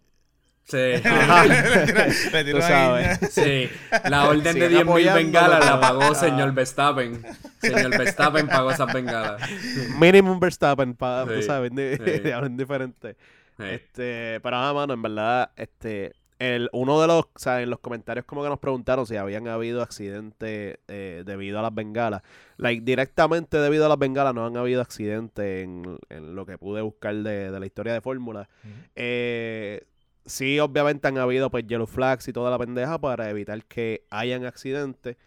Sí. 0.68 1.02
Sí. 3.32 3.70
La 4.10 4.28
orden 4.28 4.60
de 4.60 4.70
10.000 4.70 5.14
bengalas 5.14 5.66
la 5.66 5.80
pagó 5.80 6.14
señor 6.14 6.54
Verstappen. 6.54 7.24
Señor 7.62 7.90
Verstappen 7.98 8.48
pagó 8.48 8.72
esas 8.72 8.92
bengalas. 8.94 9.42
Minimum 9.98 10.40
Verstappen, 10.40 10.94
para, 10.94 11.26
tú 11.26 11.42
sabes, 11.42 11.74
de, 11.74 11.98
diferente. 12.52 13.16
Este, 13.60 14.40
pero 14.42 14.58
nada, 14.58 14.74
mano, 14.74 14.94
en 14.94 15.02
verdad, 15.02 15.52
este, 15.56 16.14
el, 16.40 16.70
uno 16.74 17.02
de 17.02 17.08
los, 17.08 17.22
o 17.26 17.40
sea, 17.40 17.62
en 17.62 17.70
los 17.70 17.80
comentarios 17.80 18.26
como 18.26 18.44
que 18.44 18.50
nos 18.50 18.60
preguntaron 18.60 19.08
si 19.08 19.16
habían 19.16 19.48
habido 19.48 19.82
accidentes 19.82 20.78
eh, 20.88 21.24
debido 21.26 21.60
a 21.60 21.62
las 21.64 21.74
bengalas. 21.74 22.22
Like, 22.58 22.84
directamente 22.84 23.58
debido 23.58 23.86
a 23.86 23.90
las 23.90 23.98
bengalas 23.98 24.36
no 24.36 24.46
han 24.46 24.58
habido 24.58 24.82
accidentes 24.82 25.64
en, 25.64 25.98
en 26.10 26.36
lo 26.36 26.46
que 26.46 26.58
pude 26.58 26.82
buscar 26.82 27.16
de, 27.16 27.52
de 27.52 27.60
la 27.60 27.66
historia 27.66 27.94
de 27.94 28.02
Fórmula. 28.02 28.50
eh, 28.96 29.82
sí, 30.28 30.60
obviamente 30.60 31.08
han 31.08 31.18
habido 31.18 31.50
pues 31.50 31.66
yellow 31.66 31.88
flags 31.88 32.28
y 32.28 32.34
toda 32.34 32.52
la 32.52 32.60
pendeja 32.60 33.00
para 33.00 33.30
evitar 33.30 33.64
que 33.66 34.06
hayan 34.10 34.46
accidentes. 34.46 35.18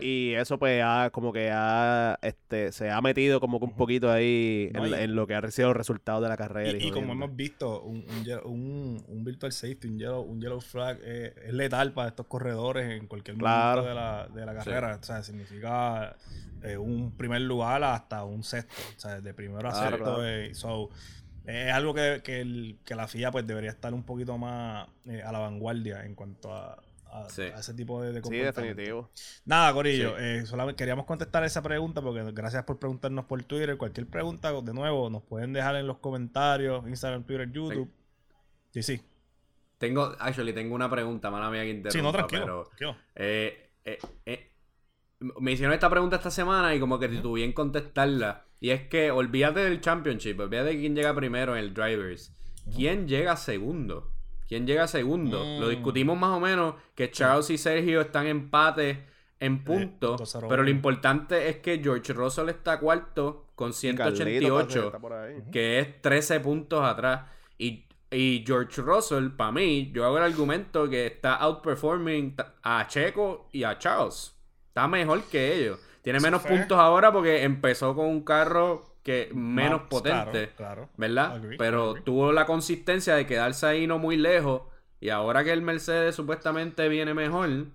Y 0.00 0.32
eso 0.34 0.58
pues 0.58 0.82
ha, 0.84 1.10
como 1.12 1.32
que 1.32 1.50
ha, 1.52 2.18
este, 2.22 2.72
se 2.72 2.90
ha 2.90 3.00
metido 3.00 3.40
como 3.40 3.58
que 3.58 3.66
un 3.66 3.76
poquito 3.76 4.10
ahí 4.10 4.70
en, 4.74 5.14
lo 5.14 5.26
que 5.26 5.34
ha 5.34 5.50
sido 5.50 5.68
el 5.68 5.74
resultado 5.74 6.20
de 6.20 6.28
la 6.28 6.36
carrera. 6.36 6.76
Y, 6.78 6.90
como 6.90 7.12
hemos 7.12 7.34
visto, 7.36 7.82
un, 7.82 8.04
un, 8.44 9.04
un, 9.06 9.24
virtual 9.24 9.52
safety, 9.52 9.88
un 9.88 9.98
yellow, 9.98 10.22
un 10.22 10.40
yellow 10.40 10.60
flag 10.60 10.98
eh, 11.02 11.34
es 11.46 11.54
letal 11.54 11.92
para 11.92 12.08
estos 12.08 12.26
corredores 12.26 12.90
en 12.90 13.06
cualquier 13.06 13.36
momento 13.36 13.82
de 13.82 13.94
la, 13.94 14.28
de 14.28 14.46
la 14.46 14.54
carrera. 14.54 14.98
O 15.00 15.04
sea, 15.04 15.22
significa 15.22 16.16
eh, 16.62 16.76
un 16.76 17.12
primer 17.16 17.42
lugar 17.42 17.84
hasta 17.84 18.24
un 18.24 18.42
sexto. 18.42 18.74
O 18.96 19.00
sea, 19.00 19.20
de 19.20 19.34
primero 19.34 19.68
a 19.68 19.88
sexto. 19.88 20.26
Eh, 20.26 20.52
es 21.46 21.72
algo 21.72 21.94
que, 21.94 22.22
que, 22.22 22.94
la 22.94 23.08
FIA 23.08 23.30
pues 23.30 23.46
debería 23.46 23.70
estar 23.70 23.94
un 23.94 24.02
poquito 24.04 24.36
más 24.38 24.88
eh, 25.06 25.22
a 25.22 25.32
la 25.32 25.38
vanguardia 25.38 26.04
en 26.04 26.14
cuanto 26.14 26.52
a, 26.52 26.82
a, 27.12 27.26
ese 27.26 27.74
tipo 27.74 28.02
de, 28.02 28.12
de 28.12 28.22
Sí, 28.22 28.36
definitivo. 28.36 29.10
Nada, 29.44 29.72
Corillo, 29.72 30.18
eh, 30.18 30.44
solamente 30.46 30.76
queríamos 30.76 31.06
contestar 31.06 31.44
esa 31.44 31.62
pregunta 31.62 32.02
porque 32.02 32.22
gracias 32.32 32.64
por 32.64 32.78
preguntarnos 32.78 33.24
por 33.26 33.42
Twitter. 33.44 33.76
Cualquier 33.76 34.06
pregunta, 34.06 34.52
de 34.52 34.74
nuevo, 34.74 35.08
nos 35.08 35.22
pueden 35.22 35.52
dejar 35.52 35.76
en 35.76 35.86
los 35.86 35.98
comentarios, 35.98 36.86
Instagram, 36.86 37.24
Twitter, 37.24 37.50
YouTube. 37.50 37.90
Sí, 38.70 38.82
sí. 38.82 39.02
Tengo, 39.78 40.14
actually, 40.18 40.52
tengo 40.52 40.74
una 40.74 40.90
pregunta, 40.90 41.30
mala 41.30 41.50
mía 41.50 41.62
que 41.62 41.70
interrumpa. 41.70 41.92
Sí, 41.92 42.02
no, 42.02 42.12
tranquilo. 42.12 42.70
Pero, 42.78 42.96
eh, 43.14 43.70
eh, 43.84 43.98
eh, 44.24 44.50
me 45.20 45.52
hicieron 45.52 45.74
esta 45.74 45.90
pregunta 45.90 46.16
esta 46.16 46.30
semana 46.30 46.74
y 46.74 46.80
como 46.80 46.98
que 46.98 47.08
tuve 47.08 47.44
en 47.44 47.52
contestarla. 47.52 48.44
Y 48.60 48.70
es 48.70 48.88
que 48.88 49.10
olvídate 49.10 49.60
del 49.60 49.80
Championship, 49.80 50.38
olvídate 50.40 50.70
de 50.70 50.80
quién 50.80 50.94
llega 50.94 51.14
primero 51.14 51.56
en 51.56 51.64
el 51.64 51.74
Drivers. 51.74 52.32
¿Quién 52.74 53.06
llega 53.06 53.36
segundo? 53.36 54.10
¿Quién 54.48 54.66
llega 54.66 54.86
segundo? 54.86 55.38
Lo 55.60 55.66
mm. 55.66 55.70
discutimos 55.70 56.18
más 56.18 56.30
o 56.30 56.40
menos 56.40 56.74
que 56.94 57.10
Charles 57.10 57.50
y 57.50 57.58
Sergio 57.58 58.00
están 58.00 58.26
en 58.26 58.38
empate 58.38 59.04
en 59.40 59.54
eh, 59.54 59.62
punto. 59.64 60.16
pero 60.48 60.62
lo 60.62 60.70
importante 60.70 61.48
es 61.48 61.56
que 61.58 61.80
George 61.82 62.12
Russell 62.12 62.48
está 62.48 62.78
cuarto 62.78 63.48
con 63.54 63.72
188, 63.72 64.92
que 65.50 65.80
es 65.80 66.02
13 66.02 66.40
puntos 66.40 66.82
atrás. 66.84 67.22
Y, 67.58 67.86
y 68.10 68.44
George 68.46 68.80
Russell, 68.82 69.30
para 69.30 69.52
mí, 69.52 69.90
yo 69.92 70.04
hago 70.04 70.18
el 70.18 70.24
argumento 70.24 70.88
que 70.88 71.06
está 71.06 71.36
outperforming 71.36 72.36
a 72.62 72.86
Checo 72.86 73.48
y 73.52 73.64
a 73.64 73.78
Charles. 73.78 74.35
Está 74.76 74.88
mejor 74.88 75.24
que 75.24 75.54
ellos. 75.54 75.80
Tiene 76.02 76.20
menos 76.20 76.42
puntos 76.42 76.78
ahora 76.78 77.10
porque 77.10 77.44
empezó 77.44 77.94
con 77.94 78.08
un 78.08 78.22
carro 78.22 78.98
que 79.02 79.30
menos 79.32 79.84
potente, 79.88 80.52
¿verdad? 80.98 81.40
Pero 81.56 81.94
tuvo 81.94 82.30
la 82.30 82.44
consistencia 82.44 83.14
de 83.14 83.24
quedarse 83.24 83.64
ahí 83.64 83.86
no 83.86 83.98
muy 83.98 84.18
lejos 84.18 84.64
y 85.00 85.08
ahora 85.08 85.44
que 85.44 85.52
el 85.54 85.62
Mercedes 85.62 86.14
supuestamente 86.14 86.90
viene 86.90 87.14
mejor, 87.14 87.68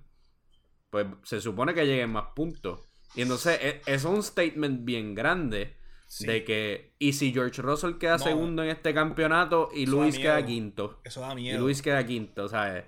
pues 0.92 1.08
se 1.24 1.42
supone 1.42 1.74
que 1.74 1.88
lleguen 1.88 2.12
más 2.12 2.26
puntos. 2.36 2.82
Y 3.16 3.24
entonces 3.24 3.58
e, 3.60 3.82
es, 3.88 4.06
un 4.06 4.22
statement 4.22 4.86
bien 4.86 5.16
grande 5.16 5.76
de 6.20 6.44
que 6.44 6.94
y 7.00 7.14
si 7.14 7.34
George 7.34 7.64
Russell 7.64 7.98
queda 7.98 8.20
segundo 8.20 8.62
en 8.62 8.70
este 8.70 8.94
campeonato 8.94 9.70
y 9.74 9.88
Luis 9.88 10.20
queda 10.20 10.46
quinto. 10.46 11.02
Eso 11.04 11.22
da 11.22 11.34
miedo. 11.34 11.58
Y 11.58 11.60
Luis 11.60 11.82
queda 11.82 12.06
quinto, 12.06 12.48
¿sabes? 12.48 12.84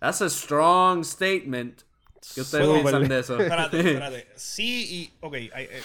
That's 0.00 0.20
a 0.20 0.28
strong 0.28 1.02
statement. 1.02 1.84
¿Qué 2.34 2.40
ustedes 2.40 2.68
piensan 2.68 3.08
de 3.08 3.18
eso? 3.18 3.40
Espérate, 3.40 3.78
espérate. 3.90 4.28
Sí 4.36 4.86
y 4.90 5.12
ok, 5.20 5.34
hay, 5.34 5.50
eh, 5.54 5.82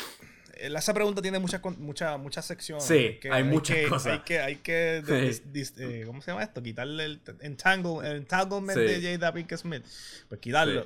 esa 0.59 0.93
pregunta 0.93 1.21
tiene 1.21 1.39
muchas 1.39 1.61
muchas 1.77 2.19
muchas 2.19 2.45
secciones. 2.45 2.83
Sí, 2.83 3.19
hay, 3.31 3.43
muchas 3.43 3.77
cosas. 3.87 4.13
Hay 4.13 4.19
que, 4.19 4.39
hay 4.39 4.55
que 4.57 5.03
eh, 5.07 6.03
¿cómo 6.05 6.21
se 6.21 6.31
llama 6.31 6.43
esto? 6.43 6.61
Quitarle 6.61 7.05
el, 7.05 7.21
entangle, 7.41 8.07
el 8.09 8.17
entanglement 8.17 8.77
de 8.77 9.01
Jada 9.01 9.33
Pink 9.33 9.53
Smith. 9.55 9.83
Pues 10.27 10.41
quitarlo. 10.41 10.85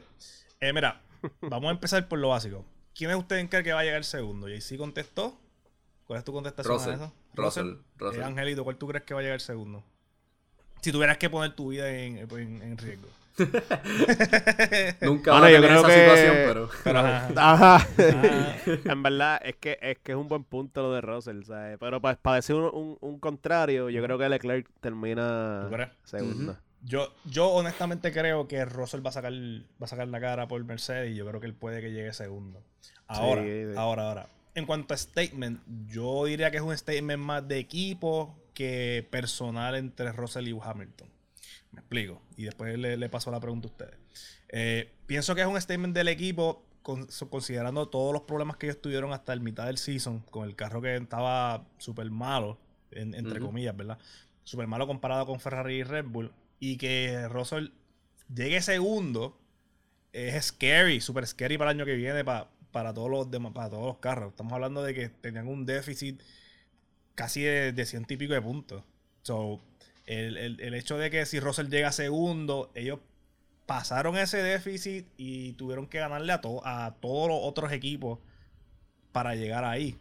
Eh, 0.59 0.73
mira, 0.73 1.01
vamos 1.41 1.69
a 1.69 1.71
empezar 1.71 2.07
por 2.07 2.19
lo 2.19 2.29
básico. 2.29 2.65
¿Quién 2.95 3.09
es 3.09 3.17
usted 3.17 3.37
en 3.37 3.49
que 3.49 3.73
va 3.73 3.79
a 3.79 3.83
llegar 3.83 4.03
segundo? 4.03 4.47
JC 4.47 4.77
contestó. 4.77 5.39
¿Cuál 6.05 6.19
es 6.19 6.25
tu 6.25 6.33
contestación 6.33 6.75
Russell, 6.75 6.91
a 6.91 6.95
eso? 6.95 7.13
Russell. 7.33 7.67
Eh, 7.69 7.77
Russell. 7.97 8.23
Angelito, 8.23 8.63
¿cuál 8.63 8.77
tú 8.77 8.87
crees 8.87 9.03
que 9.03 9.13
va 9.13 9.21
a 9.21 9.23
llegar 9.23 9.41
segundo? 9.41 9.83
Si 10.83 10.91
tuvieras 10.91 11.17
que 11.17 11.29
poner 11.29 11.53
tu 11.55 11.69
vida 11.69 11.89
en, 11.89 12.17
en 12.17 12.77
riesgo. 12.77 13.07
Nunca 15.01 15.31
va 15.31 15.47
a 15.47 15.49
tener 15.49 15.71
esa 15.71 15.89
situación, 15.89 16.35
pero. 16.45 16.69
ajá. 17.35 17.87
en 18.91 19.03
verdad, 19.03 19.41
es 19.43 19.55
que, 19.55 19.79
es 19.81 19.97
que 19.99 20.11
es 20.11 20.17
un 20.17 20.27
buen 20.27 20.43
punto 20.43 20.83
lo 20.83 20.93
de 20.93 21.01
Russell, 21.01 21.43
¿sabes? 21.43 21.77
Pero 21.79 21.99
para, 21.99 22.17
para 22.17 22.35
decir 22.35 22.55
un, 22.55 22.97
un, 22.99 23.19
contrario, 23.19 23.89
yo 23.89 24.03
creo 24.03 24.19
que 24.19 24.29
Leclerc 24.29 24.67
termina 24.81 25.67
segunda. 26.03 26.61
Yo, 26.81 27.13
yo 27.23 27.47
honestamente 27.47 28.11
creo 28.11 28.47
que 28.47 28.65
Russell 28.65 29.03
va 29.03 29.09
a 29.09 29.13
sacar, 29.13 29.31
va 29.31 29.85
a 29.85 29.87
sacar 29.87 30.07
la 30.09 30.19
cara 30.19 30.47
por 30.47 30.61
Mercedes 30.65 31.11
y 31.11 31.15
yo 31.15 31.25
creo 31.25 31.39
que 31.39 31.47
él 31.47 31.53
puede 31.53 31.81
que 31.81 31.91
llegue 31.91 32.11
segundo. 32.13 32.61
Ahora, 33.07 33.41
ahora, 33.77 34.09
ahora. 34.09 34.27
En 34.53 34.65
cuanto 34.65 34.93
a 34.93 34.97
statement, 34.97 35.61
yo 35.87 36.25
diría 36.25 36.51
que 36.51 36.57
es 36.57 36.63
un 36.63 36.77
statement 36.77 37.23
más 37.23 37.47
de 37.47 37.57
equipo 37.57 38.37
que 38.53 39.07
personal 39.09 39.75
entre 39.75 40.11
Russell 40.11 40.47
y 40.47 40.57
Hamilton. 40.61 41.09
Me 41.71 41.79
explico. 41.79 42.21
Y 42.37 42.43
después 42.43 42.77
le, 42.77 43.09
paso 43.09 43.31
la 43.31 43.39
pregunta 43.39 43.67
a 43.67 43.71
ustedes. 43.71 43.97
Eh, 44.49 44.91
pienso 45.07 45.35
que 45.35 45.41
es 45.41 45.47
un 45.47 45.59
statement 45.59 45.95
del 45.95 46.07
equipo, 46.07 46.65
considerando 46.81 47.87
todos 47.87 48.13
los 48.13 48.23
problemas 48.23 48.57
que 48.57 48.67
ellos 48.67 48.81
tuvieron 48.81 49.13
hasta 49.13 49.33
el 49.33 49.39
mitad 49.39 49.65
del 49.65 49.77
season, 49.77 50.19
con 50.29 50.47
el 50.47 50.55
carro 50.55 50.81
que 50.81 50.95
estaba 50.95 51.65
súper 51.77 52.09
malo, 52.11 52.59
entre 52.91 53.39
comillas, 53.39 53.75
¿verdad? 53.75 53.97
Súper 54.43 54.67
malo 54.67 54.85
comparado 54.85 55.25
con 55.25 55.39
Ferrari 55.39 55.75
y 55.75 55.83
Red 55.83 56.05
Bull. 56.05 56.31
Y 56.59 56.77
que 56.77 57.27
Russell 57.27 57.69
llegue 58.33 58.61
segundo 58.61 59.39
es 60.13 60.45
scary, 60.45 61.01
súper 61.01 61.25
scary 61.25 61.57
para 61.57 61.71
el 61.71 61.77
año 61.77 61.85
que 61.85 61.95
viene 61.95 62.23
para, 62.23 62.47
para, 62.71 62.93
todos 62.93 63.09
los 63.09 63.31
demás, 63.31 63.51
para 63.51 63.69
todos 63.69 63.85
los 63.85 63.97
carros. 63.97 64.29
Estamos 64.29 64.53
hablando 64.53 64.83
de 64.83 64.93
que 64.93 65.09
tenían 65.09 65.47
un 65.47 65.65
déficit 65.65 66.21
casi 67.15 67.41
de, 67.41 67.71
de 67.71 67.85
ciento 67.85 68.13
y 68.13 68.17
pico 68.17 68.33
de 68.33 68.41
puntos. 68.41 68.83
So, 69.23 69.61
el, 70.05 70.73
hecho 70.73 70.97
de 70.97 71.09
que 71.09 71.25
si 71.25 71.39
Russell 71.39 71.69
llega 71.69 71.91
segundo, 71.91 72.71
ellos 72.75 72.99
pasaron 73.65 74.17
ese 74.17 74.37
déficit 74.43 75.07
y 75.17 75.53
tuvieron 75.53 75.87
que 75.87 75.99
ganarle 75.99 76.33
a, 76.33 76.41
a 76.63 76.95
todos 76.95 77.29
los 77.29 77.39
otros 77.41 77.71
equipos 77.71 78.19
para 79.11 79.35
llegar 79.35 79.63
ahí. 79.63 79.97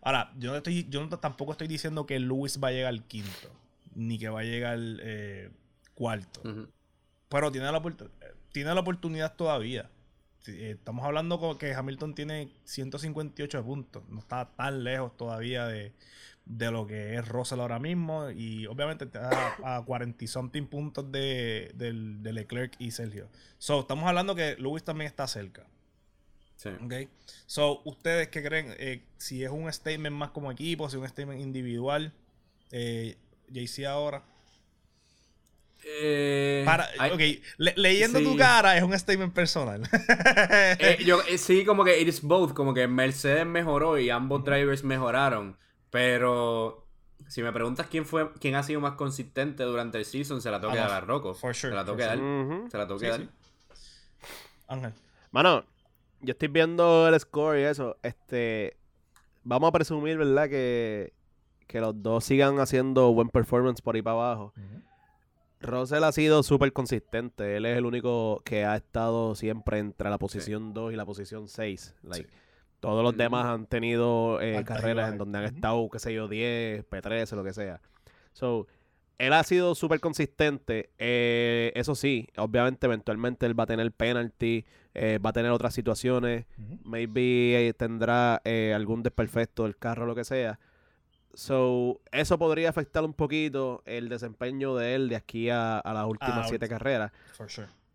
Ahora, 0.00 0.32
yo, 0.38 0.50
no 0.50 0.56
estoy, 0.56 0.86
yo 0.88 1.08
tampoco 1.08 1.52
estoy 1.52 1.68
diciendo 1.68 2.06
que 2.06 2.18
Lewis 2.18 2.62
va 2.62 2.68
a 2.68 2.72
llegar 2.72 3.00
quinto, 3.04 3.50
ni 3.94 4.18
que 4.18 4.28
va 4.28 4.40
a 4.40 4.44
llegar 4.44 4.78
eh, 4.80 5.50
cuarto. 5.94 6.42
Pero 7.28 7.52
tiene 7.52 7.70
la, 7.70 7.82
tiene 8.52 8.74
la 8.74 8.80
oportunidad 8.80 9.34
todavía. 9.34 9.90
Eh, 10.46 10.74
estamos 10.78 11.06
hablando 11.06 11.56
que 11.56 11.72
Hamilton 11.72 12.14
tiene 12.14 12.50
158 12.64 13.64
puntos. 13.64 14.02
No 14.08 14.18
está 14.18 14.50
tan 14.56 14.84
lejos 14.84 15.16
todavía 15.16 15.66
de, 15.66 15.92
de 16.46 16.70
lo 16.70 16.86
que 16.86 17.14
es 17.14 17.26
Russell 17.28 17.60
ahora 17.60 17.78
mismo. 17.78 18.30
Y 18.30 18.66
obviamente 18.66 19.04
está 19.04 19.56
a 19.62 19.84
40 19.84 20.26
something 20.26 20.66
puntos 20.66 21.10
de, 21.10 21.70
de, 21.74 22.32
Leclerc 22.32 22.74
y 22.78 22.90
Sergio. 22.90 23.28
So, 23.58 23.80
estamos 23.80 24.06
hablando 24.06 24.34
que 24.34 24.56
Lewis 24.58 24.84
también 24.84 25.08
está 25.08 25.26
cerca. 25.26 25.66
Sí. 26.56 26.70
Okay. 26.84 27.08
So, 27.46 27.82
¿ustedes 27.84 28.28
qué 28.28 28.42
creen? 28.42 28.74
Eh, 28.78 29.02
si 29.18 29.44
es 29.44 29.50
un 29.50 29.70
statement 29.72 30.16
más 30.16 30.30
como 30.30 30.50
equipo, 30.52 30.88
si 30.88 30.96
es 30.96 31.02
un 31.02 31.08
statement 31.08 31.40
individual. 31.40 32.12
Eh, 32.70 33.16
JC 33.48 33.84
ahora. 33.86 34.22
Eh, 35.86 36.64
leyendo 37.58 38.20
tu 38.22 38.36
cara 38.36 38.76
es 38.76 38.82
un 38.82 38.98
statement 38.98 39.34
personal. 39.34 39.82
Eh, 40.78 40.98
yo, 41.04 41.20
sí, 41.36 41.64
como 41.64 41.84
que 41.84 42.00
it 42.00 42.08
is 42.08 42.22
both. 42.22 42.54
Como 42.54 42.72
que 42.72 42.88
Mercedes 42.88 43.46
mejoró 43.46 43.98
y 43.98 44.10
ambos 44.10 44.44
drivers 44.44 44.82
mejoraron. 44.82 45.56
Pero 45.94 46.88
si 47.28 47.40
me 47.40 47.52
preguntas 47.52 47.86
quién 47.86 48.04
fue 48.04 48.32
quién 48.40 48.56
ha 48.56 48.64
sido 48.64 48.80
más 48.80 48.94
consistente 48.94 49.62
durante 49.62 49.96
el 49.96 50.04
season, 50.04 50.42
se 50.42 50.50
la 50.50 50.60
tengo 50.60 50.72
que 50.72 50.80
dar 50.80 50.90
a 50.90 51.00
Rocco. 51.00 51.36
se 51.36 51.70
la 51.70 51.84
tengo 51.84 51.96
que 51.96 52.04
dar. 52.04 52.18
Se 52.68 52.76
la 52.76 52.88
tengo 52.88 52.98
que 52.98 53.08
dar. 53.10 53.20
Ángel. 54.66 54.92
Mano, 55.30 55.64
yo 56.20 56.32
estoy 56.32 56.48
viendo 56.48 57.06
el 57.06 57.20
score 57.20 57.60
y 57.60 57.62
eso. 57.62 57.96
Este. 58.02 58.76
Vamos 59.44 59.68
a 59.68 59.70
presumir, 59.70 60.18
¿verdad? 60.18 60.48
Que, 60.48 61.12
que 61.68 61.80
los 61.80 62.02
dos 62.02 62.24
sigan 62.24 62.58
haciendo 62.58 63.12
buen 63.12 63.28
performance 63.28 63.80
por 63.80 63.94
ahí 63.94 64.02
para 64.02 64.16
abajo. 64.16 64.52
Russell 65.60 66.02
ha 66.02 66.10
sido 66.10 66.42
súper 66.42 66.72
consistente. 66.72 67.56
Él 67.56 67.66
es 67.66 67.78
el 67.78 67.86
único 67.86 68.42
que 68.44 68.64
ha 68.64 68.74
estado 68.74 69.36
siempre 69.36 69.78
entre 69.78 70.10
la 70.10 70.18
posición 70.18 70.74
2 70.74 70.92
y 70.92 70.96
la 70.96 71.06
posición 71.06 71.46
6. 71.46 71.94
Like, 72.02 72.28
todos 72.84 73.02
los 73.02 73.16
demás 73.16 73.46
han 73.46 73.64
tenido 73.64 74.42
eh, 74.42 74.62
carreras 74.62 75.10
en 75.10 75.16
donde 75.16 75.38
han 75.38 75.44
estado, 75.44 75.88
qué 75.88 75.98
sé 75.98 76.12
yo, 76.12 76.28
10, 76.28 76.84
P13, 76.90 77.34
lo 77.34 77.42
que 77.42 77.54
sea. 77.54 77.80
So, 78.34 78.66
él 79.16 79.32
ha 79.32 79.42
sido 79.42 79.74
súper 79.74 80.00
consistente. 80.00 80.90
Eh, 80.98 81.72
eso 81.76 81.94
sí, 81.94 82.28
obviamente, 82.36 82.84
eventualmente 82.84 83.46
él 83.46 83.58
va 83.58 83.64
a 83.64 83.68
tener 83.68 83.90
penalty, 83.90 84.66
eh, 84.92 85.18
va 85.18 85.30
a 85.30 85.32
tener 85.32 85.50
otras 85.50 85.72
situaciones. 85.72 86.44
Maybe 86.84 87.72
tendrá 87.78 88.42
algún 88.74 89.02
desperfecto 89.02 89.62
del 89.62 89.78
carro, 89.78 90.04
lo 90.04 90.14
que 90.14 90.24
sea. 90.24 90.60
So, 91.32 92.02
eso 92.12 92.38
podría 92.38 92.68
afectar 92.68 93.02
un 93.02 93.14
poquito 93.14 93.82
el 93.86 94.10
desempeño 94.10 94.76
de 94.76 94.94
él 94.94 95.08
de 95.08 95.16
aquí 95.16 95.48
a, 95.48 95.80
las 95.82 96.04
últimas 96.04 96.40
ah, 96.40 96.46
siete 96.48 96.68
carreras. 96.68 97.12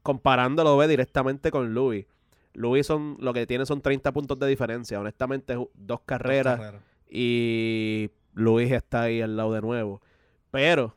Comparándolo 0.02 0.76
ve 0.78 0.88
directamente 0.88 1.52
con 1.52 1.76
Louis. 1.76 2.08
Luis 2.60 2.86
son, 2.86 3.16
lo 3.22 3.32
que 3.34 3.48
tiene 3.48 3.66
son 3.66 3.80
30 3.80 4.12
puntos 4.12 4.38
de 4.38 4.46
diferencia. 4.46 5.00
Honestamente, 5.00 5.56
dos 5.76 6.02
carreras, 6.06 6.74
y 7.10 8.10
Luis 8.34 8.70
está 8.70 9.04
ahí 9.04 9.22
al 9.22 9.38
lado 9.38 9.54
de 9.54 9.62
nuevo. 9.62 10.02
Pero, 10.52 10.94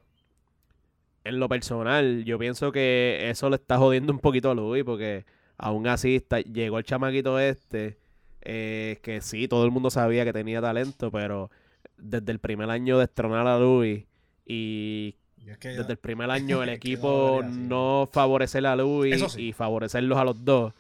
en 1.23 1.39
lo 1.39 1.49
personal, 1.49 2.25
yo 2.25 2.37
pienso 2.37 2.73
que 2.73 3.31
eso 3.31 3.49
le 3.49 3.55
está 3.55 3.79
jodiendo 3.79 4.13
un 4.13 4.19
poquito 4.19 4.51
a 4.51 4.55
Luis 4.57 4.83
porque 4.83 5.25
aún 5.57 5.87
así 5.87 6.17
está, 6.17 6.41
llegó 6.41 6.79
el 6.79 6.85
chamaquito 6.85 7.39
este, 7.39 7.97
eh, 8.41 8.99
que 9.01 9.21
sí, 9.21 9.47
todo 9.47 9.65
el 9.65 9.71
mundo 9.71 9.89
sabía 9.89 10.25
que 10.25 10.33
tenía 10.33 10.61
talento, 10.61 11.13
pero 11.13 11.49
desde 11.97 12.33
el 12.33 12.41
primer 12.41 12.71
año 12.71 12.99
de 12.99 13.05
estronar 13.05 13.47
a 13.47 13.61
Luis 13.61 14.05
y 14.45 15.15
desde 15.37 15.93
el 15.93 15.99
primer 15.99 16.29
año 16.29 16.61
el 16.65 16.71
equipo 16.71 17.41
no, 17.45 18.09
favorecer 18.11 18.67
a 18.67 18.75
Luis 18.75 19.37
y 19.39 19.53
favorecerlos 19.53 20.19
a 20.19 20.25
los 20.25 20.45
dos. 20.45 20.73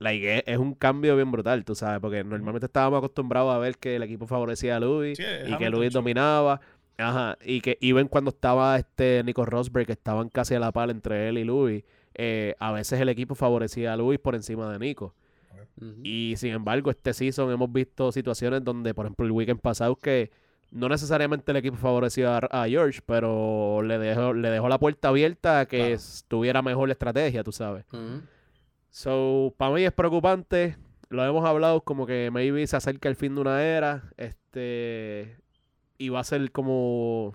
Es 0.00 0.58
un 0.58 0.74
cambio 0.74 1.16
bien 1.16 1.30
brutal, 1.30 1.64
tú 1.64 1.74
sabes, 1.74 2.00
porque 2.00 2.24
normalmente 2.24 2.66
estábamos 2.66 2.98
acostumbrados 2.98 3.54
a 3.54 3.58
ver 3.58 3.78
que 3.78 3.96
el 3.96 4.02
equipo 4.02 4.26
favorecía 4.26 4.76
a 4.76 4.80
Luis 4.80 5.18
y 5.18 5.56
que 5.56 5.70
Luis 5.70 5.92
dominaba. 5.92 6.60
Ajá, 6.96 7.36
y 7.44 7.60
que 7.60 7.76
even 7.80 8.06
cuando 8.06 8.30
estaba 8.30 8.76
este 8.76 9.22
Nico 9.24 9.44
Rosberg, 9.44 9.86
que 9.86 9.92
estaban 9.92 10.28
casi 10.28 10.54
a 10.54 10.60
la 10.60 10.70
par 10.70 10.90
entre 10.90 11.28
él 11.28 11.38
y 11.38 11.44
Luis, 11.44 11.82
eh, 12.14 12.54
a 12.60 12.70
veces 12.70 13.00
el 13.00 13.08
equipo 13.08 13.34
favorecía 13.34 13.92
a 13.92 13.96
Luis 13.96 14.20
por 14.20 14.34
encima 14.34 14.70
de 14.70 14.78
Nico. 14.78 15.14
Y 16.04 16.34
sin 16.36 16.52
embargo, 16.52 16.90
este 16.90 17.12
season 17.12 17.50
hemos 17.50 17.72
visto 17.72 18.12
situaciones 18.12 18.62
donde, 18.62 18.94
por 18.94 19.06
ejemplo, 19.06 19.26
el 19.26 19.32
weekend 19.32 19.60
pasado 19.60 19.96
que 19.96 20.30
no 20.70 20.88
necesariamente 20.88 21.50
el 21.50 21.56
equipo 21.56 21.76
favoreció 21.76 22.30
a, 22.30 22.66
George, 22.68 23.00
pero 23.04 23.82
le 23.82 23.98
dejó, 23.98 24.34
le 24.34 24.50
dejó 24.50 24.68
la 24.68 24.78
puerta 24.78 25.08
abierta 25.08 25.60
a 25.60 25.66
que 25.66 25.98
tuviera 26.28 26.62
mejor 26.62 26.90
estrategia, 26.90 27.42
tú 27.42 27.50
sabes. 27.50 27.84
So, 28.94 29.52
para 29.56 29.74
mí 29.74 29.82
es 29.82 29.90
preocupante. 29.90 30.76
Lo 31.08 31.24
hemos 31.24 31.44
hablado 31.44 31.82
como 31.82 32.06
que 32.06 32.30
maybe 32.32 32.64
se 32.68 32.76
acerca 32.76 33.08
el 33.08 33.16
fin 33.16 33.34
de 33.34 33.40
una 33.40 33.60
era. 33.60 34.04
Este. 34.16 35.36
Y 35.98 36.10
va 36.10 36.20
a 36.20 36.24
ser 36.24 36.52
como. 36.52 37.34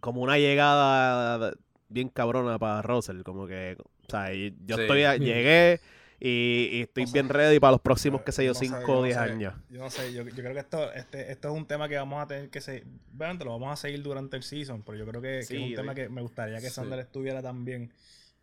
Como 0.00 0.22
una 0.22 0.38
llegada 0.38 1.52
bien 1.90 2.08
cabrona 2.08 2.58
para 2.58 2.80
Russell. 2.80 3.24
Como 3.24 3.46
que. 3.46 3.76
O 3.78 4.10
sea, 4.10 4.32
yo 4.32 4.76
estoy. 4.76 5.02
Llegué 5.18 5.80
y, 6.18 6.80
estoy 6.80 7.04
bien 7.12 7.28
ready 7.28 7.60
para 7.60 7.72
los 7.72 7.82
próximos, 7.82 8.22
qué 8.22 8.32
sé 8.32 8.46
yo, 8.46 8.54
5 8.54 8.80
o 8.86 9.04
10 9.04 9.16
años. 9.18 9.54
Yo 9.68 9.80
no 9.80 9.90
sé, 9.90 10.14
yo, 10.14 10.24
creo 10.24 10.54
que 10.54 10.60
esto, 10.60 10.90
este, 10.94 11.30
esto 11.30 11.48
es 11.48 11.54
un 11.54 11.66
tema 11.66 11.90
que 11.90 11.96
vamos 11.98 12.22
a 12.22 12.26
tener 12.26 12.48
que 12.48 12.62
seguir. 12.62 12.86
Obviamente 13.14 13.44
lo 13.44 13.50
vamos 13.50 13.70
a 13.70 13.76
seguir 13.76 14.02
durante 14.02 14.38
el 14.38 14.42
season, 14.42 14.82
pero 14.82 14.96
yo 14.96 15.06
creo 15.06 15.20
que, 15.20 15.40
es 15.40 15.50
un 15.50 15.74
tema 15.74 15.94
que 15.94 16.08
me 16.08 16.22
gustaría 16.22 16.58
que 16.58 16.70
Sander 16.70 17.00
estuviera 17.00 17.42
también. 17.42 17.92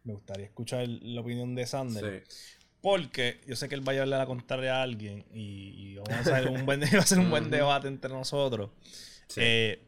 Me 0.05 0.13
gustaría 0.13 0.45
escuchar 0.45 0.87
la 0.87 1.21
opinión 1.21 1.55
de 1.55 1.65
Sander. 1.65 2.23
Porque 2.81 3.41
yo 3.47 3.55
sé 3.55 3.67
que 3.67 3.75
él 3.75 3.87
va 3.87 3.91
a 3.91 3.95
llevarle 3.95 4.15
a 4.15 4.19
la 4.19 4.25
contraria 4.27 4.77
a 4.77 4.83
alguien 4.83 5.25
y, 5.33 5.95
vamos 5.95 6.11
a 6.11 6.19
hacer 6.19 6.47
un 6.47 6.65
buen, 6.65 6.81
va 6.95 6.99
a 6.99 7.05
ser 7.05 7.19
un 7.19 7.29
buen 7.29 7.49
debate 7.49 7.87
entre 7.87 8.11
nosotros. 8.11 8.69
Eh, 9.35 9.81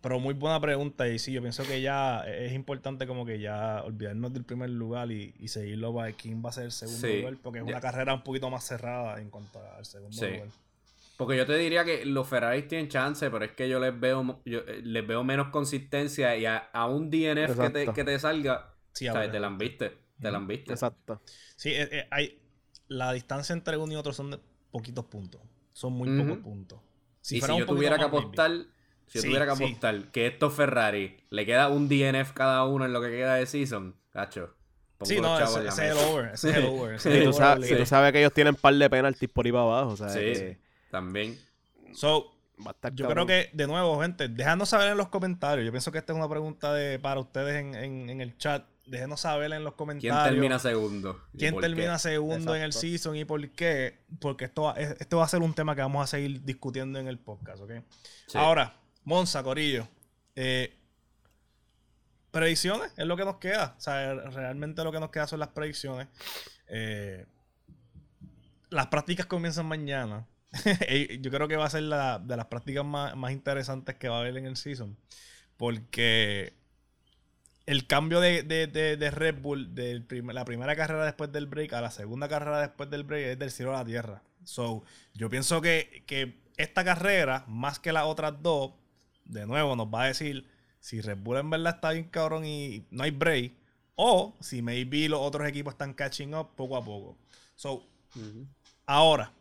pero 0.00 0.18
muy 0.18 0.32
buena 0.32 0.58
pregunta 0.58 1.06
y 1.08 1.18
sí, 1.18 1.32
yo 1.32 1.42
pienso 1.42 1.62
que 1.64 1.82
ya 1.82 2.20
es 2.20 2.54
importante 2.54 3.06
como 3.06 3.26
que 3.26 3.38
ya 3.38 3.82
olvidarnos 3.84 4.32
del 4.32 4.44
primer 4.44 4.70
lugar 4.70 5.12
y, 5.12 5.46
seguirlo 5.48 5.94
para 5.94 6.12
quién 6.12 6.42
va 6.42 6.48
a 6.48 6.52
ser 6.52 6.64
el 6.64 6.72
segundo 6.72 7.06
lugar, 7.06 7.36
porque 7.42 7.58
es 7.58 7.64
una 7.66 7.80
carrera 7.80 8.14
un 8.14 8.22
poquito 8.22 8.48
más 8.48 8.64
cerrada 8.64 9.20
en 9.20 9.28
cuanto 9.28 9.60
al 9.76 9.84
segundo 9.84 10.26
lugar. 10.26 10.48
Porque 11.18 11.36
yo 11.36 11.44
te 11.44 11.54
diría 11.58 11.84
que 11.84 12.06
los 12.06 12.26
Ferraris 12.26 12.66
tienen 12.66 12.88
chance, 12.88 13.30
pero 13.30 13.44
es 13.44 13.52
que 13.52 13.68
yo 13.68 13.78
les 13.78 13.98
veo 14.00 14.40
yo, 14.46 14.60
eh, 14.60 14.80
les 14.82 15.06
veo 15.06 15.22
menos 15.22 15.48
consistencia 15.48 16.34
y 16.34 16.46
a, 16.46 16.70
un 16.86 17.10
DNF 17.10 17.60
que 17.60 17.68
te, 17.68 17.92
que 17.92 18.04
te, 18.04 18.18
salga, 18.18 18.72
te 18.92 19.40
la 19.40 19.46
han 19.46 19.58
viste, 19.58 19.96
te 20.20 20.30
la 20.30 20.38
han 20.38 20.46
viste. 20.46 20.72
Exacto. 20.72 21.20
Sí, 21.56 21.70
eh, 21.70 21.88
eh, 21.90 22.08
hay 22.10 22.40
la 22.88 23.12
distancia 23.12 23.52
entre 23.52 23.76
uno 23.76 23.92
y 23.92 23.96
otro 23.96 24.12
son 24.12 24.32
de 24.32 24.40
poquitos 24.70 25.04
puntos, 25.06 25.40
son 25.72 25.92
muy 25.92 26.08
pocos 26.18 26.38
puntos. 26.38 26.80
Si 27.20 27.38
y 27.38 27.40
si 27.40 27.58
yo 27.58 27.66
tuviera 27.66 27.98
que 27.98 28.04
apostar... 28.04 28.50
Si 29.06 29.18
yo 29.18 29.24
tuviera 29.24 29.44
que 29.44 29.50
apostar 29.50 30.12
que 30.12 30.28
estos 30.28 30.54
Ferrari 30.54 31.16
le 31.30 31.44
queda 31.44 31.68
un 31.68 31.88
DNF 31.88 32.32
cada 32.32 32.64
uno 32.64 32.84
en 32.84 32.92
lo 32.92 33.00
que 33.00 33.10
queda 33.10 33.34
de 33.34 33.46
season, 33.46 33.96
cacho. 34.12 34.54
Sí, 35.02 35.20
no, 35.20 35.38
ese, 35.38 35.66
es 35.66 35.78
el 35.78 35.96
over. 35.96 36.34
Ese 36.34 36.50
es 36.50 36.56
el 36.56 36.64
over. 36.68 36.94
y, 36.94 37.24
tú 37.24 37.32
sabes, 37.32 38.12
que 38.12 38.20
ellos 38.20 38.32
tienen 38.32 38.54
un 38.54 38.60
par 38.60 38.74
de 38.74 38.90
penaltis 38.90 39.28
por 39.28 39.46
ahí 39.46 39.52
para 39.52 39.64
abajo. 39.64 39.90
O 39.92 39.96
sea, 39.96 40.08
sí, 40.10 40.56
también. 40.90 41.38
So, 41.92 42.32
yo 42.94 43.08
creo 43.08 43.26
que, 43.26 43.50
de 43.52 43.66
nuevo, 43.66 44.00
gente, 44.02 44.28
dejadnos 44.28 44.68
saber 44.68 44.90
en 44.90 44.98
los 44.98 45.08
comentarios. 45.08 45.64
Yo 45.64 45.72
pienso 45.72 45.90
que 45.90 45.98
esta 45.98 46.12
es 46.12 46.18
una 46.18 46.28
pregunta 46.28 46.74
de, 46.74 46.98
para 46.98 47.20
ustedes 47.20 47.56
en, 47.56 47.74
en, 47.74 48.20
el 48.20 48.36
chat. 48.36 48.64
Déjenos 48.90 49.20
saber 49.20 49.52
en 49.52 49.62
los 49.62 49.74
comentarios. 49.74 50.16
¿Quién 50.16 50.32
termina 50.32 50.58
segundo? 50.58 51.20
¿Quién 51.38 51.56
termina 51.60 51.96
segundo 51.96 52.56
en 52.56 52.62
el 52.62 52.72
season 52.72 53.14
y 53.14 53.24
por 53.24 53.48
qué? 53.50 54.00
Porque 54.18 54.46
esto, 54.46 54.74
esto 54.74 55.18
va 55.18 55.24
a 55.24 55.28
ser 55.28 55.42
un 55.42 55.54
tema 55.54 55.76
que 55.76 55.80
vamos 55.80 56.02
a 56.02 56.08
seguir 56.08 56.44
discutiendo 56.44 56.98
en 56.98 57.06
el 57.06 57.16
podcast, 57.16 57.62
¿ok? 57.62 57.70
Ahora, 58.34 58.74
Monza, 59.04 59.44
Corillo. 59.44 59.86
Eh, 60.34 60.76
predicciones 62.32 62.90
es 62.96 63.06
lo 63.06 63.16
que 63.16 63.24
nos 63.24 63.36
queda. 63.36 63.76
O 63.78 63.80
sea, 63.80 64.12
realmente 64.12 64.82
lo 64.82 64.90
que 64.90 64.98
nos 64.98 65.10
queda 65.10 65.28
son 65.28 65.38
las 65.38 65.50
predicciones. 65.50 66.08
Eh, 66.66 67.26
las 68.70 68.88
prácticas 68.88 69.26
comienzan 69.26 69.66
mañana. 69.66 70.26
Yo 71.20 71.30
creo 71.30 71.46
que 71.46 71.54
va 71.54 71.66
a 71.66 71.70
ser 71.70 71.84
la, 71.84 72.18
de 72.18 72.36
las 72.36 72.46
prácticas 72.46 72.84
más, 72.84 73.30
interesantes 73.30 73.94
que 73.94 74.08
va 74.08 74.16
a 74.16 74.20
haber 74.22 74.36
en 74.36 74.46
el 74.46 74.56
season. 74.56 74.96
Porque 75.56 76.54
el 77.70 77.86
cambio 77.86 78.18
de, 78.18 79.12
Red 79.14 79.40
Bull 79.40 79.76
de 79.76 80.04
la 80.32 80.44
primera 80.44 80.74
carrera 80.74 81.04
después 81.04 81.30
del 81.30 81.46
break 81.46 81.72
a 81.72 81.80
la 81.80 81.92
segunda 81.92 82.28
carrera 82.28 82.60
después 82.60 82.90
del 82.90 83.04
break 83.04 83.26
es 83.26 83.38
del 83.38 83.52
cielo 83.52 83.76
a 83.76 83.78
la 83.78 83.84
tierra. 83.84 84.22
So, 84.42 84.82
yo 85.14 85.30
pienso 85.30 85.60
que, 85.60 86.02
que 86.04 86.40
esta 86.56 86.82
carrera, 86.82 87.44
más 87.46 87.78
que 87.78 87.92
las 87.92 88.06
otras 88.06 88.42
dos, 88.42 88.72
de 89.24 89.46
nuevo 89.46 89.76
nos 89.76 89.86
va 89.86 90.02
a 90.02 90.06
decir 90.08 90.50
si 90.80 91.00
Red 91.00 91.18
Bull 91.18 91.36
en 91.36 91.50
verdad 91.50 91.76
está 91.76 91.92
bien 91.92 92.08
cabrón 92.08 92.44
y 92.44 92.86
no 92.90 93.04
hay 93.04 93.12
break, 93.12 93.52
o 93.94 94.36
si 94.40 94.62
maybe 94.62 95.08
los 95.08 95.20
otros 95.20 95.46
equipos 95.46 95.74
están 95.74 95.94
catching 95.94 96.34
up 96.34 96.56
poco 96.56 96.76
a 96.76 96.84
poco. 96.84 97.16
So, 97.54 97.86
ahora, 98.84 99.32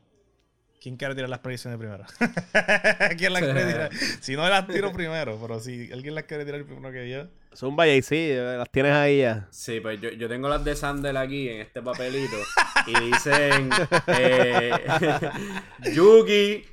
¿quién 0.81 0.97
quiere 0.97 1.15
tirar 1.15 1.29
las 1.29 1.39
predicciones 1.39 1.77
primero? 1.79 2.05
¿Quién 3.17 3.33
las 3.33 3.41
quiere 3.41 3.65
tirar? 3.65 3.89
Si 4.21 4.35
no 4.35 4.47
las 4.47 4.67
tiro 4.67 4.91
primero, 4.91 5.37
pero 5.41 5.59
si 5.59 5.91
alguien 5.91 6.15
las 6.15 6.23
quiere 6.25 6.45
tirar 6.45 6.63
primero 6.65 6.91
que 6.91 7.09
yo. 7.09 7.27
Zumba 7.55 7.87
y 7.87 8.01
sí, 8.01 8.31
las 8.33 8.69
tienes 8.71 8.93
ahí 8.93 9.19
ya. 9.19 9.47
Sí, 9.51 9.79
pues 9.79 9.99
yo, 9.99 10.09
yo 10.09 10.29
tengo 10.29 10.49
las 10.49 10.63
de 10.63 10.75
Sandel 10.75 11.17
aquí 11.17 11.49
en 11.49 11.61
este 11.61 11.81
papelito. 11.81 12.37
y 12.87 13.11
dicen 13.11 13.69
eh, 14.07 14.71
Yugi, 15.93 16.65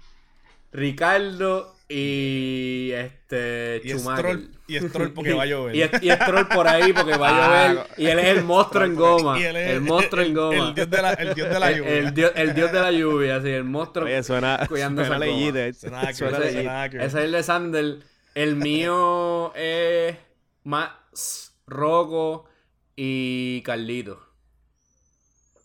Ricardo 0.72 1.75
y 1.88 2.90
este 2.92 3.80
y 3.84 3.96
Stroll, 3.96 4.50
y 4.66 4.78
Stroll 4.78 5.12
porque 5.12 5.34
va 5.34 5.44
a 5.44 5.46
llover. 5.46 5.76
y, 5.76 5.82
y, 5.82 6.10
Stroll 6.10 6.48
por 6.48 6.66
ahí 6.66 6.92
porque 6.92 7.16
va 7.16 7.28
a 7.28 7.32
ah, 7.34 7.72
llover. 7.72 7.86
y 7.96 8.06
él 8.06 8.18
es 8.18 8.26
el 8.26 8.44
monstruo 8.44 8.84
en 8.84 8.94
goma. 8.96 9.38
el 9.40 9.80
monstruo 9.82 10.24
en 10.24 10.34
goma. 10.34 10.68
El, 10.68 10.74
dios 10.74 10.90
de 10.90 11.02
la, 11.02 11.12
el 11.12 11.34
dios 11.34 11.48
de 11.48 11.60
la 11.60 11.72
lluvia. 11.72 11.98
El, 11.98 12.14
dios, 12.14 12.32
el 12.34 12.54
dios 12.54 12.72
de 12.72 12.80
la 12.80 12.90
lluvia, 12.92 13.36
así, 13.36 13.50
el 13.50 13.64
monstruo 13.64 14.06
Oye, 14.06 14.22
suena, 14.24 14.66
cuidando 14.68 15.04
suena 15.04 15.24
leyita. 15.24 15.72
Suena, 15.72 16.12
suena 16.12 16.86
Ese 16.86 17.06
es 17.06 17.14
el 17.14 17.32
de 17.32 17.42
Sandel. 17.44 18.04
El 18.34 18.56
mío 18.56 19.54
es 19.54 20.16
Max, 20.64 21.54
Rocco 21.66 22.48
y 22.96 23.62
Carlito. 23.62 24.20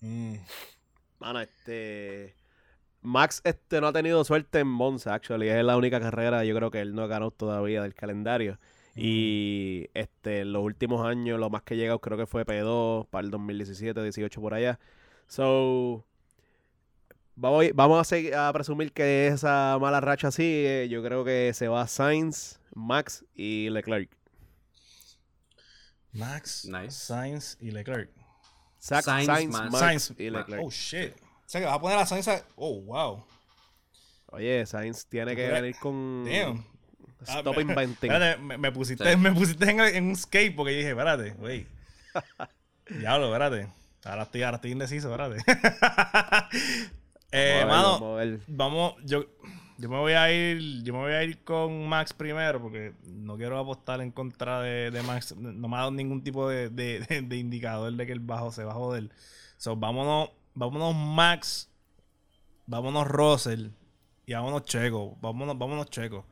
Mm. 0.01 0.36
Mano, 1.19 1.41
este... 1.41 2.40
Max 3.01 3.41
este, 3.43 3.81
no 3.81 3.87
ha 3.87 3.93
tenido 3.93 4.23
suerte 4.23 4.59
en 4.59 4.67
Monza, 4.67 5.13
actually. 5.13 5.49
Es 5.49 5.63
la 5.63 5.75
única 5.75 5.99
carrera, 5.99 6.45
yo 6.45 6.55
creo 6.55 6.69
que 6.69 6.81
él 6.81 6.93
no 6.93 7.03
ha 7.03 7.07
ganado 7.07 7.31
todavía 7.31 7.81
del 7.81 7.95
calendario. 7.95 8.59
Y 8.95 9.89
este, 9.93 10.41
en 10.41 10.53
los 10.53 10.63
últimos 10.63 11.05
años, 11.05 11.39
lo 11.39 11.49
más 11.49 11.63
que 11.63 11.73
ha 11.73 11.77
llegado 11.77 11.99
creo 11.99 12.17
que 12.17 12.27
fue 12.27 12.45
P2 12.45 13.07
para 13.07 13.25
el 13.25 13.31
2017, 13.31 14.03
18 14.03 14.41
por 14.41 14.53
allá. 14.53 14.79
So, 15.27 16.05
vamos, 17.35 17.65
vamos 17.73 18.01
a, 18.01 18.03
seguir, 18.03 18.35
a 18.35 18.51
presumir 18.53 18.91
que 18.91 19.27
esa 19.27 19.77
mala 19.79 19.99
racha 19.99 20.29
sigue. 20.29 20.87
Yo 20.89 21.01
creo 21.01 21.23
que 21.23 21.53
se 21.53 21.67
va 21.67 21.87
Sainz, 21.87 22.59
Max 22.75 23.25
y 23.33 23.69
Leclerc. 23.69 24.11
Max, 26.13 26.69
Sainz 26.89 27.57
y 27.61 27.71
Leclerc. 27.71 28.11
Sainz, 28.77 29.25
Sainz, 29.71 30.13
y 30.17 30.29
Leclerc. 30.29 30.63
Oh, 30.63 30.69
shit 30.69 31.13
sea 31.51 31.59
que 31.59 31.67
vas 31.67 31.75
a 31.75 31.81
poner 31.81 31.97
a 31.97 32.05
Sainz 32.05 32.29
a... 32.29 32.41
Oh, 32.55 32.81
wow. 32.81 33.25
Oye, 34.27 34.65
Sainz 34.65 35.05
tiene 35.05 35.35
que 35.35 35.49
venir 35.49 35.75
con... 35.79 36.23
Damn. 36.23 36.63
Stop 37.23 37.55
ah, 37.57 37.61
inventing. 37.61 38.09
Espérate, 38.09 38.41
me, 38.41 38.71
pusiste, 38.71 39.17
me 39.17 39.33
pusiste 39.33 39.69
en, 39.69 40.05
un 40.05 40.15
skate 40.15 40.55
porque 40.55 40.71
dije, 40.71 40.91
espérate, 40.91 41.31
güey. 41.31 41.67
Diablo, 42.89 43.27
espérate. 43.27 43.67
Ahora 44.05 44.23
estoy, 44.23 44.43
ahora 44.43 44.55
estoy 44.55 44.71
indeciso, 44.71 45.11
espérate. 45.11 45.43
eh, 47.33 47.63
vamos, 47.67 48.39
vamos, 48.47 48.95
yo, 49.03 49.25
yo 49.77 49.89
me 49.89 49.97
voy 49.97 50.13
a 50.13 50.31
ir, 50.31 50.83
yo 50.83 50.93
me 50.93 50.99
voy 50.99 51.11
a 51.11 51.23
ir 51.23 51.43
con 51.43 51.85
Max 51.87 52.13
primero 52.13 52.61
porque 52.61 52.93
no 53.03 53.35
quiero 53.35 53.59
apostar 53.59 53.99
en 53.99 54.11
contra 54.11 54.61
de, 54.61 54.89
de 54.89 55.03
Max. 55.03 55.35
No 55.35 55.67
me 55.67 55.75
ha 55.75 55.79
dado 55.79 55.91
ningún 55.91 56.23
tipo 56.23 56.47
de, 56.47 56.69
de, 56.69 57.01
de, 57.21 57.37
indicador 57.37 57.91
de 57.91 58.05
que 58.05 58.13
el 58.13 58.21
bajo 58.21 58.53
se 58.53 58.63
va 58.63 58.71
a 58.71 58.75
joder. 58.75 59.11
So, 59.57 59.75
vámonos 59.75 60.29
vámonos 60.53 60.95
Max, 60.95 61.69
vámonos 62.65 63.07
Russell 63.07 63.67
y 64.25 64.33
vámonos 64.33 64.63
Checo. 64.65 65.17
Vámonos, 65.21 65.57
vámonos 65.57 65.89
Checo. 65.89 66.25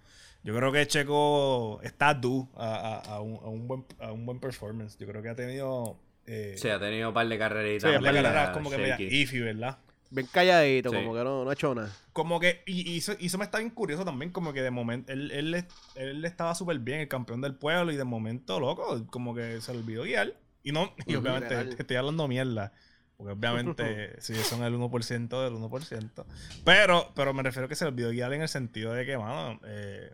Yo 0.43 0.55
creo 0.55 0.71
que 0.71 0.87
Checo 0.87 1.81
está 1.83 2.13
due 2.13 2.45
a, 2.55 3.19
un, 3.21 3.67
buen, 3.67 3.85
a 3.99 4.11
un 4.11 4.25
buen 4.25 4.39
performance. 4.39 4.97
Yo 4.97 5.07
creo 5.07 5.21
que 5.21 5.29
ha 5.29 5.35
tenido. 5.35 5.99
Eh, 6.25 6.55
sí, 6.57 6.69
ha 6.69 6.79
tenido 6.79 7.09
un 7.09 7.13
par 7.13 7.27
de 7.27 7.37
carreritas. 7.37 7.89
Sí, 7.89 7.97
un 7.97 8.03
par 8.03 8.13
de 8.13 8.23
carreras 8.23 8.49
como 8.51 8.69
que 8.69 8.77
media 8.77 8.97
iffy, 8.99 9.39
¿verdad? 9.39 9.77
bien 10.11 10.27
calladito, 10.31 10.91
como 10.91 11.13
que 11.13 11.23
no, 11.23 11.43
no 11.43 11.49
ha 11.49 11.53
hecho 11.53 11.73
nada. 11.75 11.95
Como 12.13 12.39
que, 12.39 12.63
y, 12.65 12.97
eso, 12.97 13.37
me 13.37 13.45
está 13.45 13.59
bien 13.59 13.69
curioso 13.69 14.03
también, 14.03 14.31
como 14.31 14.53
que 14.53 14.61
de 14.61 14.71
momento, 14.71 15.11
él, 15.11 15.31
él, 15.31 15.65
él 15.95 16.25
estaba 16.25 16.55
súper 16.55 16.79
bien, 16.79 17.01
el 17.01 17.07
campeón 17.07 17.41
del 17.41 17.55
pueblo, 17.55 17.91
y 17.91 17.95
de 17.95 18.03
momento, 18.03 18.59
loco, 18.59 19.05
como 19.09 19.35
que 19.35 19.61
se 19.61 19.73
le 19.73 19.79
olvidó 19.79 20.03
guiar. 20.03 20.33
Y 20.63 20.71
no, 20.71 20.93
y 21.05 21.15
obviamente 21.15 21.75
estoy 21.77 21.95
hablando 21.95 22.27
mierda. 22.27 22.73
Porque 23.19 23.33
obviamente 23.33 24.15
si 24.21 24.33
son 24.35 24.63
el 24.63 24.73
1% 24.75 25.43
del 25.43 25.53
1%. 25.53 26.25
Pero, 26.63 27.11
pero 27.13 27.33
me 27.33 27.43
refiero 27.43 27.65
a 27.65 27.69
que 27.69 27.75
se 27.75 27.83
olvidó 27.83 28.11
guiar 28.11 28.31
en 28.31 28.43
el 28.43 28.47
sentido 28.47 28.93
de 28.93 29.05
que, 29.05 29.17
mano, 29.17 29.59
eh, 29.65 30.13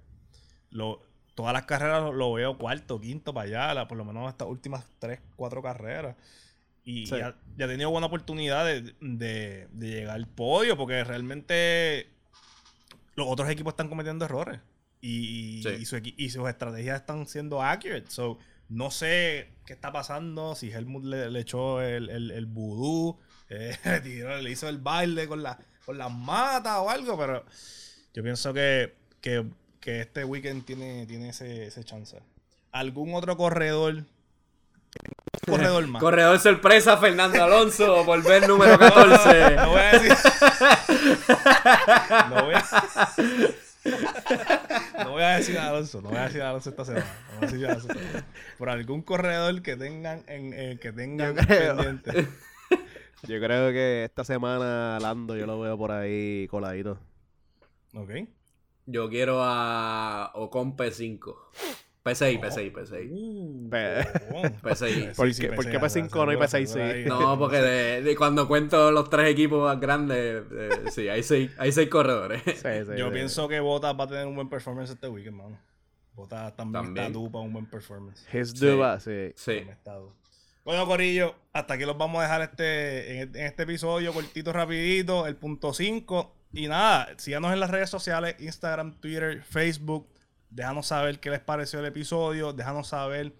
lo, 0.71 1.03
todas 1.35 1.53
las 1.53 1.65
carreras 1.65 2.11
lo, 2.11 2.33
veo 2.33 2.57
cuarto, 2.57 2.99
quinto 2.99 3.31
para 3.31 3.69
allá, 3.69 3.87
por 3.87 3.95
lo 3.95 4.05
menos 4.05 4.27
estas 4.27 4.47
últimas 4.47 4.83
3, 4.97 5.19
4 5.35 5.61
carreras. 5.61 6.15
Y 6.83 7.05
ya, 7.05 7.27
ha 7.27 7.67
tenido 7.67 7.91
buena 7.91 8.07
oportunidad 8.07 8.65
de, 8.65 9.67
llegar 9.79 10.15
al 10.15 10.27
podio, 10.27 10.75
porque 10.75 11.03
realmente 11.03 12.09
los 13.13 13.27
otros 13.27 13.47
equipos 13.51 13.73
están 13.73 13.87
cometiendo 13.87 14.25
errores. 14.25 14.61
Y, 14.99 15.63
y, 15.77 15.85
sus 16.31 16.49
estrategias 16.49 17.01
están 17.01 17.27
siendo 17.27 17.61
accurate. 17.61 18.09
So, 18.09 18.39
no 18.69 18.91
sé 18.91 19.49
qué 19.65 19.73
está 19.73 19.91
pasando, 19.91 20.56
si 20.56 20.71
Helmut 20.71 21.06
le, 21.06 21.39
echó 21.39 21.82
el, 21.82 22.10
el, 22.10 22.32
el 22.32 22.45
vudú, 22.45 23.19
eh, 23.49 23.78
le 24.41 24.51
hizo 24.51 24.69
el 24.69 24.78
baile 24.78 25.28
con, 25.28 25.43
la, 25.43 25.58
con 25.86 25.97
las 25.97 26.12
matas 26.12 26.78
o 26.80 26.89
algo, 26.89 27.17
pero 27.17 27.45
yo 28.13 28.23
pienso 28.23 28.54
que, 28.54 28.95
que, 29.21 29.45
que 29.80 30.01
este 30.01 30.23
weekend 30.23 30.65
tiene, 30.65 31.06
tiene 31.06 31.30
ese, 31.30 31.65
ese 31.65 31.84
chance. 31.84 32.17
¿Algún 32.71 33.13
otro 33.13 33.38
corredor 33.38 34.04
corredor 35.45 35.88
más. 35.88 36.01
Corredor 36.01 36.39
sorpresa, 36.39 36.97
Fernando 36.97 37.43
Alonso, 37.43 38.04
volver 38.04 38.47
número 38.47 38.78
14. 38.78 39.56
No 39.56 39.69
voy 39.69 39.80
a 39.80 39.91
decir. 39.91 40.13
No 42.30 42.45
voy 42.45 42.56
a... 42.56 42.65
no 45.36 45.38
voy 45.38 45.38
a 45.38 45.38
decir 45.38 45.58
a 45.58 45.69
Alonso, 45.69 46.02
no 46.02 46.10
voy 46.10 46.17
a 46.17 46.24
decir 46.24 46.41
a 46.41 46.50
Alonso 46.50 46.69
esta 46.69 46.86
semana. 46.86 47.06
No 47.06 47.39
voy 47.39 47.48
a 47.48 47.52
decir 47.52 47.67
a 47.67 47.71
Alonso 47.71 47.88
Por 48.58 48.69
algún 48.69 49.02
corredor 49.02 49.62
que 49.62 49.76
tengan 49.76 50.24
en, 50.28 50.54
eh, 50.54 50.80
que 50.82 50.91
tengan 50.91 51.36
pendiente. 51.36 52.28
Yo 53.28 53.39
creo 53.39 53.71
que 53.71 54.04
esta 54.04 54.24
semana 54.24 55.00
Lando 55.00 55.36
yo 55.36 55.48
lo 55.48 55.60
veo 55.60 55.76
por 55.78 55.91
ahí 55.91 56.48
coladito. 56.48 57.00
Ok. 57.95 58.12
Yo 58.86 59.10
quiero 59.10 59.39
a 59.41 60.32
Ocon 60.36 60.78
P5. 60.78 61.36
P6, 62.05 62.39
P6, 62.39 62.71
P6. 62.71 63.69
P6. 64.61 65.15
¿Por, 65.15 65.35
qué, 65.35 65.47
¿Por 65.53 65.65
qué 65.65 65.79
P5 65.79 66.25
no 66.25 66.29
hay 66.29 66.37
P6? 66.37 66.65
Sí. 66.67 67.09
No, 67.09 67.39
porque 67.39 67.57
de, 67.57 68.15
cuando 68.15 68.47
cuento 68.47 68.91
los 68.91 69.09
tres 69.09 69.31
equipos 69.31 69.63
más 69.63 69.79
grandes, 69.79 70.43
eh, 70.51 70.69
sí, 70.91 71.09
hay 71.09 71.23
seis, 71.23 71.49
hay 71.57 71.71
seis 71.71 71.89
corredores. 71.89 72.43
Yo 72.95 73.11
pienso 73.11 73.47
que 73.47 73.59
Botas 73.59 73.95
va 73.99 74.03
a 74.03 74.07
tener 74.07 74.27
un 74.27 74.35
buen 74.35 74.47
performance 74.47 74.91
este 74.91 75.07
weekend, 75.07 75.35
mano. 75.35 75.59
Botas 76.13 76.55
también, 76.55 76.85
también. 76.85 77.07
está 77.07 77.31
para 77.31 77.43
un 77.43 77.53
buen 77.53 77.65
performance. 77.65 78.23
His 78.31 78.53
duba, 78.53 78.99
sí. 78.99 79.33
Sí. 79.35 79.63
Bueno, 80.63 80.85
Corillo, 80.85 81.33
hasta 81.53 81.73
aquí 81.73 81.85
los 81.85 81.97
vamos 81.97 82.19
a 82.19 82.23
dejar 82.23 82.41
este, 82.43 83.21
en, 83.21 83.35
este 83.35 83.63
episodio, 83.63 84.13
cortito, 84.13 84.53
rapidito, 84.53 85.25
el 85.25 85.37
punto 85.37 85.73
5. 85.73 86.35
Y 86.53 86.67
nada, 86.67 87.09
síganos 87.17 87.51
en 87.51 87.59
las 87.59 87.71
redes 87.71 87.89
sociales, 87.89 88.35
Instagram, 88.39 88.93
Twitter, 88.99 89.41
Facebook 89.41 90.07
Déjanos 90.55 90.87
saber 90.87 91.19
qué 91.19 91.29
les 91.29 91.41
pareció 91.41 91.79
el 91.79 91.85
episodio. 91.85 92.53
Déjanos 92.53 92.87
saber 92.87 93.33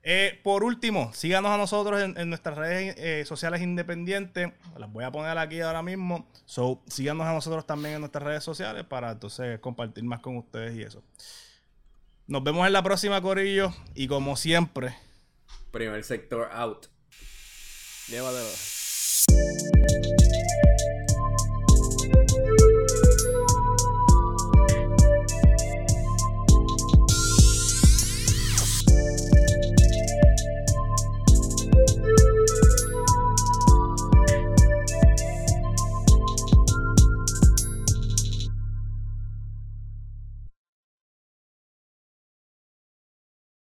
Eh, 0.08 0.38
por 0.44 0.62
último, 0.62 1.12
síganos 1.14 1.50
a 1.50 1.56
nosotros 1.56 2.00
en, 2.00 2.28
nuestras 2.28 2.56
redes 2.56 2.94
eh, 2.96 3.24
sociales 3.26 3.60
independientes. 3.60 4.52
Las 4.78 4.92
voy 4.92 5.02
a 5.02 5.10
poner 5.10 5.36
aquí 5.36 5.60
ahora 5.60 5.82
mismo. 5.82 6.28
So, 6.44 6.80
síganos 6.86 7.26
a 7.26 7.32
nosotros 7.32 7.66
también 7.66 7.96
en 7.96 8.00
nuestras 8.02 8.22
redes 8.22 8.44
sociales 8.44 8.84
para 8.84 9.10
entonces 9.10 9.58
compartir 9.58 10.04
más 10.04 10.20
con 10.20 10.36
ustedes 10.36 10.76
y 10.76 10.82
eso. 10.82 11.02
Nos 12.28 12.44
vemos 12.44 12.64
en 12.68 12.72
la 12.72 12.84
próxima, 12.84 13.20
Corillo. 13.20 13.74
Y 13.96 14.06
como 14.06 14.36
siempre, 14.36 14.94
primer 15.72 16.04
sector 16.04 16.50
out. 16.52 16.86
Llévatelo. 18.06 19.75